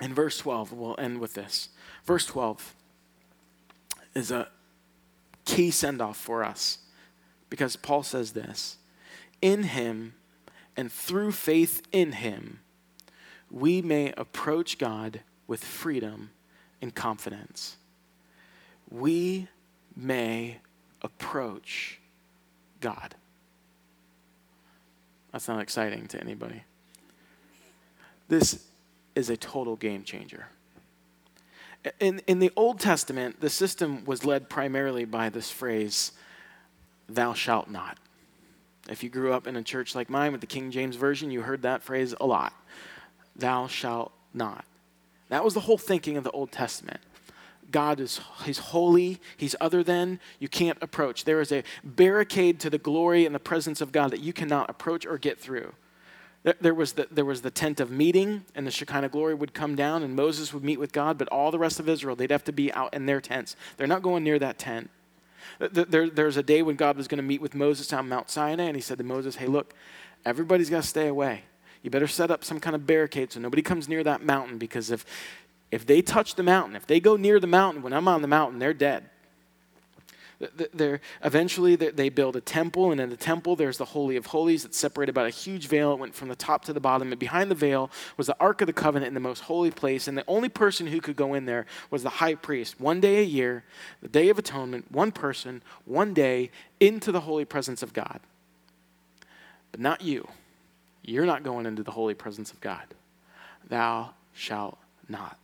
In 0.00 0.14
verse 0.14 0.38
12, 0.38 0.72
we'll 0.72 0.96
end 0.98 1.20
with 1.20 1.34
this. 1.34 1.70
Verse 2.04 2.26
12 2.26 2.74
is 4.14 4.30
a 4.30 4.48
key 5.44 5.70
send 5.70 6.00
off 6.00 6.16
for 6.16 6.44
us 6.44 6.78
because 7.50 7.76
Paul 7.76 8.02
says 8.02 8.32
this 8.32 8.76
In 9.42 9.64
him 9.64 10.14
and 10.76 10.90
through 10.90 11.32
faith 11.32 11.82
in 11.92 12.12
him, 12.12 12.60
we 13.50 13.82
may 13.82 14.12
approach 14.16 14.78
God 14.78 15.20
with 15.46 15.64
freedom 15.64 16.30
and 16.84 16.94
confidence. 16.94 17.76
We 18.90 19.48
may 19.96 20.58
approach 21.02 21.98
God. 22.80 23.14
That's 25.32 25.48
not 25.48 25.60
exciting 25.60 26.06
to 26.08 26.20
anybody. 26.20 26.62
This 28.28 28.66
is 29.14 29.30
a 29.30 29.36
total 29.36 29.76
game 29.76 30.04
changer. 30.04 30.46
In, 32.00 32.20
in 32.26 32.38
the 32.38 32.52
Old 32.54 32.80
Testament, 32.80 33.40
the 33.40 33.50
system 33.50 34.04
was 34.04 34.24
led 34.24 34.48
primarily 34.48 35.04
by 35.04 35.28
this 35.30 35.50
phrase, 35.50 36.12
thou 37.08 37.32
shalt 37.32 37.68
not. 37.68 37.98
If 38.90 39.02
you 39.02 39.08
grew 39.08 39.32
up 39.32 39.46
in 39.46 39.56
a 39.56 39.62
church 39.62 39.94
like 39.94 40.10
mine 40.10 40.32
with 40.32 40.42
the 40.42 40.46
King 40.46 40.70
James 40.70 40.96
Version, 40.96 41.30
you 41.30 41.42
heard 41.42 41.62
that 41.62 41.82
phrase 41.82 42.14
a 42.20 42.26
lot. 42.26 42.52
Thou 43.34 43.66
shalt 43.66 44.12
not. 44.34 44.66
That 45.28 45.44
was 45.44 45.54
the 45.54 45.60
whole 45.60 45.78
thinking 45.78 46.16
of 46.16 46.24
the 46.24 46.30
Old 46.30 46.52
Testament. 46.52 47.00
God 47.70 47.98
is 47.98 48.20
he's 48.44 48.58
holy, 48.58 49.20
he's 49.36 49.56
other 49.60 49.82
than, 49.82 50.20
you 50.38 50.48
can't 50.48 50.78
approach. 50.80 51.24
There 51.24 51.40
is 51.40 51.50
a 51.50 51.64
barricade 51.82 52.60
to 52.60 52.70
the 52.70 52.78
glory 52.78 53.26
and 53.26 53.34
the 53.34 53.40
presence 53.40 53.80
of 53.80 53.90
God 53.90 54.10
that 54.12 54.20
you 54.20 54.32
cannot 54.32 54.70
approach 54.70 55.06
or 55.06 55.18
get 55.18 55.40
through. 55.40 55.72
There 56.60 56.74
was, 56.74 56.92
the, 56.92 57.08
there 57.10 57.24
was 57.24 57.40
the 57.40 57.50
tent 57.50 57.80
of 57.80 57.90
meeting, 57.90 58.44
and 58.54 58.66
the 58.66 58.70
Shekinah 58.70 59.08
glory 59.08 59.34
would 59.34 59.54
come 59.54 59.76
down, 59.76 60.02
and 60.02 60.14
Moses 60.14 60.52
would 60.52 60.62
meet 60.62 60.78
with 60.78 60.92
God, 60.92 61.16
but 61.16 61.26
all 61.28 61.50
the 61.50 61.58
rest 61.58 61.80
of 61.80 61.88
Israel, 61.88 62.14
they'd 62.14 62.30
have 62.30 62.44
to 62.44 62.52
be 62.52 62.70
out 62.74 62.92
in 62.92 63.06
their 63.06 63.20
tents. 63.20 63.56
They're 63.78 63.86
not 63.86 64.02
going 64.02 64.24
near 64.24 64.38
that 64.38 64.58
tent. 64.58 64.90
There, 65.58 66.10
there's 66.10 66.36
a 66.36 66.42
day 66.42 66.60
when 66.60 66.76
God 66.76 66.98
was 66.98 67.08
going 67.08 67.16
to 67.16 67.24
meet 67.24 67.40
with 67.40 67.54
Moses 67.54 67.90
on 67.94 68.10
Mount 68.10 68.28
Sinai, 68.28 68.64
and 68.64 68.76
he 68.76 68.82
said 68.82 68.98
to 68.98 69.04
Moses, 69.04 69.36
Hey, 69.36 69.46
look, 69.46 69.72
everybody's 70.26 70.68
got 70.68 70.82
to 70.82 70.88
stay 70.88 71.08
away. 71.08 71.44
You 71.84 71.90
better 71.90 72.08
set 72.08 72.30
up 72.30 72.42
some 72.42 72.60
kind 72.60 72.74
of 72.74 72.86
barricade 72.86 73.30
so 73.30 73.40
nobody 73.40 73.60
comes 73.60 73.90
near 73.90 74.02
that 74.04 74.24
mountain 74.24 74.56
because 74.56 74.90
if, 74.90 75.04
if 75.70 75.84
they 75.84 76.00
touch 76.00 76.34
the 76.34 76.42
mountain, 76.42 76.74
if 76.74 76.86
they 76.86 76.98
go 76.98 77.16
near 77.16 77.38
the 77.38 77.46
mountain 77.46 77.82
when 77.82 77.92
I'm 77.92 78.08
on 78.08 78.22
the 78.22 78.28
mountain, 78.28 78.58
they're 78.58 78.72
dead. 78.72 79.10
They're, 80.72 81.00
eventually, 81.22 81.76
they 81.76 82.08
build 82.08 82.36
a 82.36 82.40
temple, 82.40 82.90
and 82.90 83.00
in 83.00 83.08
the 83.08 83.16
temple, 83.16 83.54
there's 83.54 83.78
the 83.78 83.84
Holy 83.84 84.16
of 84.16 84.26
Holies 84.26 84.62
that's 84.62 84.76
separated 84.76 85.14
by 85.14 85.28
a 85.28 85.30
huge 85.30 85.68
veil. 85.68 85.92
It 85.92 85.98
went 85.98 86.14
from 86.14 86.28
the 86.28 86.34
top 86.34 86.64
to 86.64 86.72
the 86.72 86.80
bottom, 86.80 87.12
and 87.12 87.18
behind 87.18 87.50
the 87.50 87.54
veil 87.54 87.90
was 88.16 88.26
the 88.26 88.36
Ark 88.40 88.60
of 88.60 88.66
the 88.66 88.72
Covenant 88.72 89.08
in 89.08 89.14
the 89.14 89.20
most 89.20 89.40
holy 89.40 89.70
place. 89.70 90.08
And 90.08 90.18
the 90.18 90.24
only 90.26 90.48
person 90.48 90.88
who 90.88 91.00
could 91.00 91.16
go 91.16 91.34
in 91.34 91.44
there 91.44 91.66
was 91.90 92.02
the 92.02 92.10
high 92.10 92.34
priest. 92.34 92.80
One 92.80 93.00
day 93.00 93.20
a 93.20 93.24
year, 93.24 93.62
the 94.02 94.08
Day 94.08 94.28
of 94.28 94.38
Atonement, 94.38 94.90
one 94.90 95.12
person, 95.12 95.62
one 95.84 96.12
day, 96.12 96.50
into 96.80 97.12
the 97.12 97.20
holy 97.20 97.44
presence 97.44 97.82
of 97.82 97.92
God. 97.92 98.20
But 99.70 99.80
not 99.80 100.02
you. 100.02 100.28
You're 101.04 101.26
not 101.26 101.42
going 101.42 101.66
into 101.66 101.82
the 101.82 101.90
holy 101.90 102.14
presence 102.14 102.50
of 102.50 102.60
God. 102.60 102.82
Thou 103.68 104.10
shalt 104.32 104.78
not. 105.08 105.38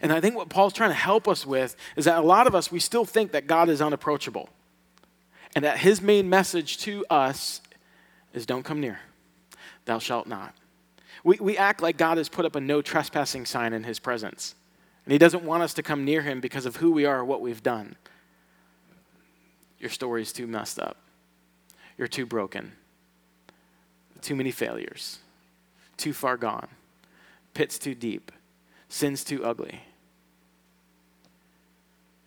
And 0.00 0.12
I 0.12 0.20
think 0.20 0.36
what 0.36 0.48
Paul's 0.48 0.72
trying 0.72 0.90
to 0.90 0.94
help 0.94 1.28
us 1.28 1.44
with 1.44 1.76
is 1.96 2.04
that 2.04 2.18
a 2.18 2.26
lot 2.26 2.46
of 2.46 2.54
us, 2.54 2.70
we 2.70 2.80
still 2.80 3.04
think 3.04 3.32
that 3.32 3.46
God 3.46 3.68
is 3.68 3.82
unapproachable. 3.82 4.48
And 5.54 5.64
that 5.64 5.78
his 5.78 6.00
main 6.00 6.28
message 6.28 6.78
to 6.78 7.04
us 7.10 7.60
is 8.32 8.46
don't 8.46 8.64
come 8.64 8.80
near, 8.80 9.00
thou 9.86 9.98
shalt 9.98 10.26
not. 10.26 10.54
We, 11.24 11.38
we 11.40 11.56
act 11.56 11.82
like 11.82 11.96
God 11.96 12.18
has 12.18 12.28
put 12.28 12.44
up 12.44 12.54
a 12.54 12.60
no 12.60 12.80
trespassing 12.80 13.44
sign 13.44 13.72
in 13.72 13.82
his 13.84 13.98
presence. 13.98 14.54
And 15.04 15.12
he 15.12 15.18
doesn't 15.18 15.42
want 15.42 15.62
us 15.62 15.74
to 15.74 15.82
come 15.82 16.04
near 16.04 16.22
him 16.22 16.40
because 16.40 16.66
of 16.66 16.76
who 16.76 16.92
we 16.92 17.06
are 17.06 17.20
or 17.20 17.24
what 17.24 17.40
we've 17.40 17.62
done. 17.62 17.96
Your 19.80 19.90
story's 19.90 20.32
too 20.32 20.46
messed 20.46 20.78
up. 20.78 20.96
You're 21.96 22.08
too 22.08 22.26
broken. 22.26 22.72
Too 24.20 24.36
many 24.36 24.50
failures. 24.50 25.18
Too 25.96 26.12
far 26.12 26.36
gone. 26.36 26.68
Pit's 27.54 27.78
too 27.78 27.94
deep 27.94 28.32
sin's 28.88 29.22
too 29.22 29.44
ugly. 29.44 29.82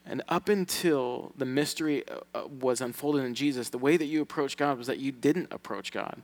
And 0.05 0.23
up 0.27 0.49
until 0.49 1.31
the 1.37 1.45
mystery 1.45 2.03
uh, 2.07 2.39
uh, 2.39 2.47
was 2.47 2.81
unfolded 2.81 3.23
in 3.23 3.33
Jesus, 3.33 3.69
the 3.69 3.77
way 3.77 3.97
that 3.97 4.05
you 4.05 4.21
approached 4.21 4.57
God 4.57 4.77
was 4.77 4.87
that 4.87 4.97
you 4.97 5.11
didn't 5.11 5.51
approach 5.51 5.91
God. 5.91 6.21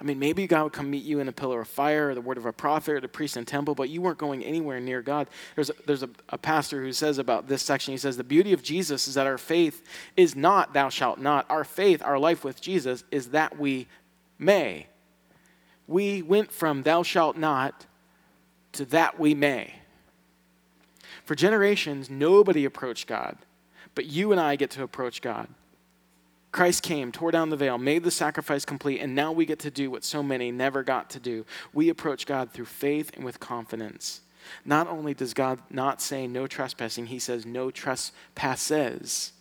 I 0.00 0.04
mean, 0.04 0.18
maybe 0.18 0.46
God 0.46 0.64
would 0.64 0.72
come 0.72 0.90
meet 0.90 1.04
you 1.04 1.20
in 1.20 1.28
a 1.28 1.32
pillar 1.32 1.60
of 1.60 1.68
fire 1.68 2.10
or 2.10 2.14
the 2.14 2.20
word 2.20 2.36
of 2.36 2.44
a 2.44 2.52
prophet 2.52 2.92
or 2.92 3.00
the 3.00 3.08
priest 3.08 3.36
in 3.36 3.44
temple, 3.44 3.74
but 3.74 3.88
you 3.88 4.02
weren't 4.02 4.18
going 4.18 4.44
anywhere 4.44 4.78
near 4.80 5.00
God. 5.00 5.28
There's, 5.54 5.70
a, 5.70 5.74
there's 5.86 6.02
a, 6.02 6.10
a 6.28 6.36
pastor 6.36 6.82
who 6.82 6.92
says 6.92 7.18
about 7.18 7.48
this 7.48 7.62
section, 7.62 7.92
he 7.92 7.98
says, 7.98 8.16
The 8.16 8.24
beauty 8.24 8.52
of 8.52 8.62
Jesus 8.62 9.08
is 9.08 9.14
that 9.14 9.26
our 9.26 9.38
faith 9.38 9.82
is 10.16 10.36
not 10.36 10.74
thou 10.74 10.88
shalt 10.88 11.18
not. 11.18 11.46
Our 11.48 11.64
faith, 11.64 12.02
our 12.02 12.18
life 12.18 12.44
with 12.44 12.60
Jesus, 12.60 13.04
is 13.10 13.28
that 13.28 13.58
we 13.58 13.86
may. 14.38 14.88
We 15.86 16.22
went 16.22 16.50
from 16.52 16.82
thou 16.82 17.02
shalt 17.02 17.36
not 17.36 17.86
to 18.72 18.84
that 18.86 19.18
we 19.18 19.34
may. 19.34 19.74
For 21.24 21.34
generations, 21.34 22.10
nobody 22.10 22.64
approached 22.64 23.06
God, 23.06 23.36
but 23.94 24.06
you 24.06 24.32
and 24.32 24.40
I 24.40 24.56
get 24.56 24.70
to 24.72 24.82
approach 24.82 25.22
God. 25.22 25.48
Christ 26.52 26.82
came, 26.82 27.10
tore 27.10 27.32
down 27.32 27.50
the 27.50 27.56
veil, 27.56 27.78
made 27.78 28.04
the 28.04 28.10
sacrifice 28.12 28.64
complete, 28.64 29.00
and 29.00 29.14
now 29.14 29.32
we 29.32 29.44
get 29.44 29.58
to 29.60 29.70
do 29.70 29.90
what 29.90 30.04
so 30.04 30.22
many 30.22 30.52
never 30.52 30.84
got 30.84 31.10
to 31.10 31.20
do. 31.20 31.44
We 31.72 31.88
approach 31.88 32.26
God 32.26 32.52
through 32.52 32.66
faith 32.66 33.10
and 33.14 33.24
with 33.24 33.40
confidence. 33.40 34.20
Not 34.64 34.86
only 34.86 35.14
does 35.14 35.34
God 35.34 35.58
not 35.68 36.00
say 36.00 36.26
no 36.26 36.46
trespassing, 36.46 37.06
he 37.06 37.18
says 37.18 37.44
no 37.44 37.70
trespasses. 37.70 39.32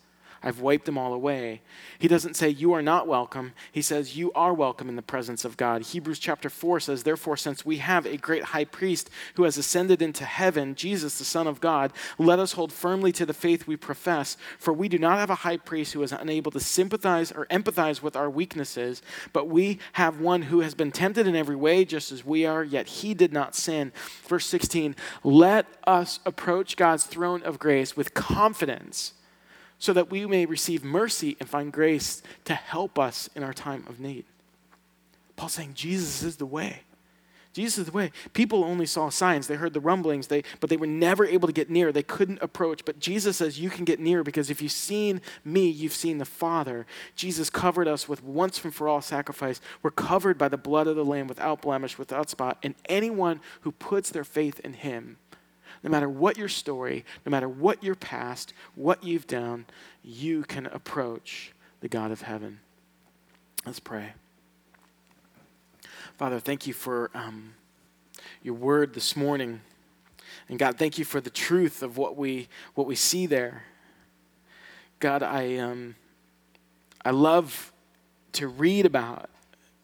I've 0.44 0.60
wiped 0.60 0.86
them 0.86 0.98
all 0.98 1.14
away. 1.14 1.62
He 1.98 2.10
doesn't 2.10 2.36
say, 2.36 2.50
You 2.50 2.74
are 2.74 2.82
not 2.82 3.08
welcome. 3.08 3.54
He 3.72 3.82
says, 3.82 4.18
You 4.18 4.34
are 4.34 4.54
welcome 4.54 4.90
in 4.90 4.98
the 4.98 5.02
presence 5.02 5.46
of 5.46 5.56
God. 5.56 5.84
Hebrews 5.84 6.20
chapter 6.20 6.50
4 6.50 6.82
says, 6.82 7.04
Therefore, 7.04 7.38
since 7.38 7.66
we 7.66 7.78
have 7.78 8.06
a 8.06 8.18
great 8.18 8.44
high 8.44 8.66
priest 8.66 9.10
who 9.36 9.44
has 9.44 9.58
ascended 9.58 10.02
into 10.02 10.26
heaven, 10.26 10.76
Jesus, 10.76 11.18
the 11.18 11.24
Son 11.24 11.48
of 11.48 11.62
God, 11.62 11.94
let 12.18 12.40
us 12.40 12.54
hold 12.54 12.74
firmly 12.74 13.14
to 13.14 13.26
the 13.26 13.34
faith 13.34 13.66
we 13.68 13.78
profess. 13.78 14.36
For 14.60 14.74
we 14.74 14.90
do 14.90 15.00
not 15.00 15.18
have 15.18 15.30
a 15.30 15.36
high 15.36 15.58
priest 15.58 15.94
who 15.94 16.04
is 16.04 16.12
unable 16.12 16.52
to 16.52 16.60
sympathize 16.60 17.32
or 17.32 17.46
empathize 17.46 18.02
with 18.02 18.18
our 18.18 18.30
weaknesses, 18.30 19.02
but 19.32 19.48
we 19.48 19.80
have 19.94 20.20
one 20.20 20.44
who 20.44 20.60
has 20.60 20.76
been 20.76 20.92
tempted 20.92 21.26
in 21.26 21.38
every 21.38 21.56
way, 21.56 21.86
just 21.86 22.12
as 22.12 22.26
we 22.26 22.46
are, 22.46 22.66
yet 22.66 22.88
he 22.88 23.14
did 23.14 23.32
not 23.32 23.56
sin. 23.56 23.94
Verse 24.28 24.46
16, 24.46 24.94
let 25.24 25.68
us 25.88 26.20
approach 26.26 26.76
God's 26.76 27.06
throne 27.06 27.42
of 27.44 27.60
grace 27.60 27.96
with 27.96 28.14
confidence 28.14 29.14
so 29.84 29.92
that 29.92 30.10
we 30.10 30.26
may 30.26 30.46
receive 30.46 30.82
mercy 30.82 31.36
and 31.42 31.50
find 31.50 31.74
grace 31.74 32.24
to 32.46 32.54
help 32.54 32.98
us 32.98 33.30
in 33.36 33.44
our 33.44 33.52
time 33.52 33.84
of 33.90 34.00
need. 34.00 34.24
Paul's 35.36 35.52
saying 35.52 35.74
Jesus 35.74 36.24
is 36.24 36.38
the 36.38 36.46
way. 36.46 36.84
Jesus 37.52 37.80
is 37.80 37.86
the 37.88 37.92
way. 37.92 38.14
People 38.32 38.64
only 38.64 38.86
saw 38.86 39.10
signs. 39.10 39.48
They 39.48 39.56
heard 39.56 39.74
the 39.74 39.82
rumblings, 39.82 40.28
they, 40.28 40.46
but 40.62 40.70
they 40.70 40.78
were 40.78 40.88
never 40.88 41.26
able 41.26 41.50
to 41.50 41.54
get 41.54 41.70
near. 41.70 41.92
They 41.92 42.02
couldn't 42.02 42.42
approach. 42.42 42.86
But 42.86 43.00
Jesus 43.00 43.36
says, 43.36 43.60
You 43.60 43.70
can 43.70 43.84
get 43.84 44.00
near 44.00 44.24
because 44.24 44.50
if 44.50 44.62
you've 44.62 44.72
seen 44.72 45.20
me, 45.44 45.68
you've 45.68 45.92
seen 45.92 46.18
the 46.18 46.24
Father. 46.24 46.86
Jesus 47.18 47.50
covered 47.50 47.90
us 47.90 48.08
with 48.08 48.24
once 48.24 48.64
and 48.64 48.74
for 48.74 48.88
all 48.88 49.02
sacrifice. 49.02 49.60
We're 49.82 49.92
covered 49.92 50.38
by 50.38 50.48
the 50.48 50.56
blood 50.56 50.88
of 50.88 50.96
the 50.96 51.04
Lamb 51.04 51.28
without 51.28 51.62
blemish, 51.62 51.98
without 51.98 52.30
spot. 52.30 52.58
And 52.64 52.76
anyone 52.86 53.42
who 53.62 53.74
puts 53.74 54.12
their 54.12 54.24
faith 54.24 54.62
in 54.62 54.76
him 54.76 55.18
no 55.84 55.90
matter 55.90 56.10
what 56.10 56.38
your 56.38 56.48
story, 56.48 57.04
no 57.26 57.30
matter 57.30 57.50
what 57.50 57.84
your 57.84 57.96
past, 57.96 58.54
what 58.76 59.04
you've 59.04 59.28
done, 59.28 59.66
you 60.02 60.44
can 60.44 60.66
approach 60.68 61.52
the 61.82 61.90
God 61.90 62.12
of 62.12 62.22
heaven. 62.22 62.60
Let's 63.66 63.80
pray. 63.80 64.14
Father, 66.18 66.40
thank 66.40 66.66
you 66.66 66.74
for 66.74 67.12
um, 67.14 67.54
your 68.42 68.54
word 68.54 68.94
this 68.94 69.16
morning. 69.16 69.62
And 70.48 70.58
God, 70.58 70.78
thank 70.78 70.98
you 70.98 71.06
for 71.06 71.20
the 71.20 71.30
truth 71.30 71.84
of 71.84 71.98
what 71.98 72.16
we, 72.16 72.48
what 72.76 72.88
we 72.88 72.96
see 72.96 73.26
there. 73.26 73.64
God, 75.00 75.24
I, 75.24 75.58
um, 75.58 75.96
I 77.04 77.12
love 77.12 77.74
to 78.34 78.48
read 78.48 78.86
about 78.86 79.30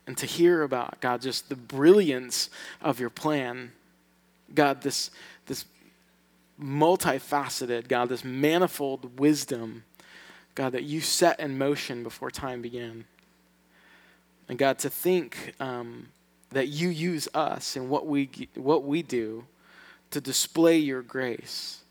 and 0.08 0.18
to 0.18 0.26
hear 0.26 0.64
about, 0.64 1.02
God, 1.02 1.22
just 1.22 1.50
the 1.50 1.56
brilliance 1.56 2.50
of 2.82 3.00
your 3.00 3.10
plan. 3.10 3.74
God, 4.54 4.82
this, 4.82 5.12
this 5.46 5.66
multifaceted, 6.62 7.88
God, 7.88 8.10
this 8.10 8.24
manifold 8.24 9.19
wisdom, 9.19 9.84
God, 10.56 10.74
that 10.74 10.84
you 10.84 11.02
set 11.02 11.39
in 11.39 11.58
motion 11.58 12.04
before 12.04 12.30
time 12.30 12.62
began. 12.62 13.06
And 14.48 14.58
God, 14.58 14.80
to 14.80 14.89
think 14.89 15.54
um, 15.60 16.10
that 16.52 16.67
you 16.67 16.89
use 16.89 17.28
us 17.34 17.76
and 17.76 17.89
what 17.89 18.08
we, 18.08 18.30
what 18.56 18.84
we 18.84 19.02
do 19.02 19.45
to 20.12 20.19
display 20.19 20.78
your 20.78 21.02
grace, 21.02 21.84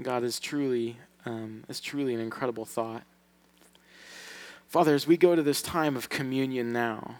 God, 0.00 0.22
is 0.22 0.38
truly, 0.38 0.96
um, 1.26 1.64
is 1.68 1.80
truly 1.80 2.14
an 2.14 2.20
incredible 2.20 2.64
thought. 2.64 3.02
Father, 4.68 4.94
as 4.94 5.06
we 5.06 5.16
go 5.16 5.34
to 5.34 5.42
this 5.42 5.60
time 5.60 5.96
of 5.96 6.08
communion 6.08 6.72
now, 6.72 7.16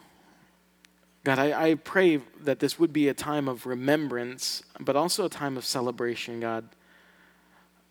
God, 1.31 1.39
I, 1.39 1.71
I 1.71 1.75
pray 1.77 2.17
that 2.41 2.59
this 2.59 2.77
would 2.81 2.93
be 2.93 3.07
a 3.07 3.15
time 3.15 3.47
of 3.47 3.65
remembrance, 3.65 4.65
but 4.81 4.97
also 4.97 5.27
a 5.27 5.29
time 5.29 5.57
of 5.57 5.65
celebration, 5.65 6.41
God, 6.41 6.69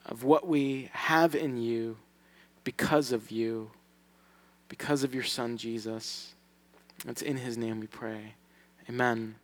of 0.06 0.26
what 0.26 0.46
we 0.46 0.90
have 0.92 1.36
in 1.36 1.56
you 1.56 1.96
because 2.66 3.14
of 3.14 3.32
you, 3.32 3.72
because 4.68 5.06
of 5.06 5.16
your 5.16 5.24
Son, 5.24 5.56
Jesus. 5.56 6.34
It's 7.08 7.22
in 7.22 7.38
his 7.38 7.58
name 7.58 7.80
we 7.80 7.88
pray. 7.88 8.34
Amen. 8.90 9.36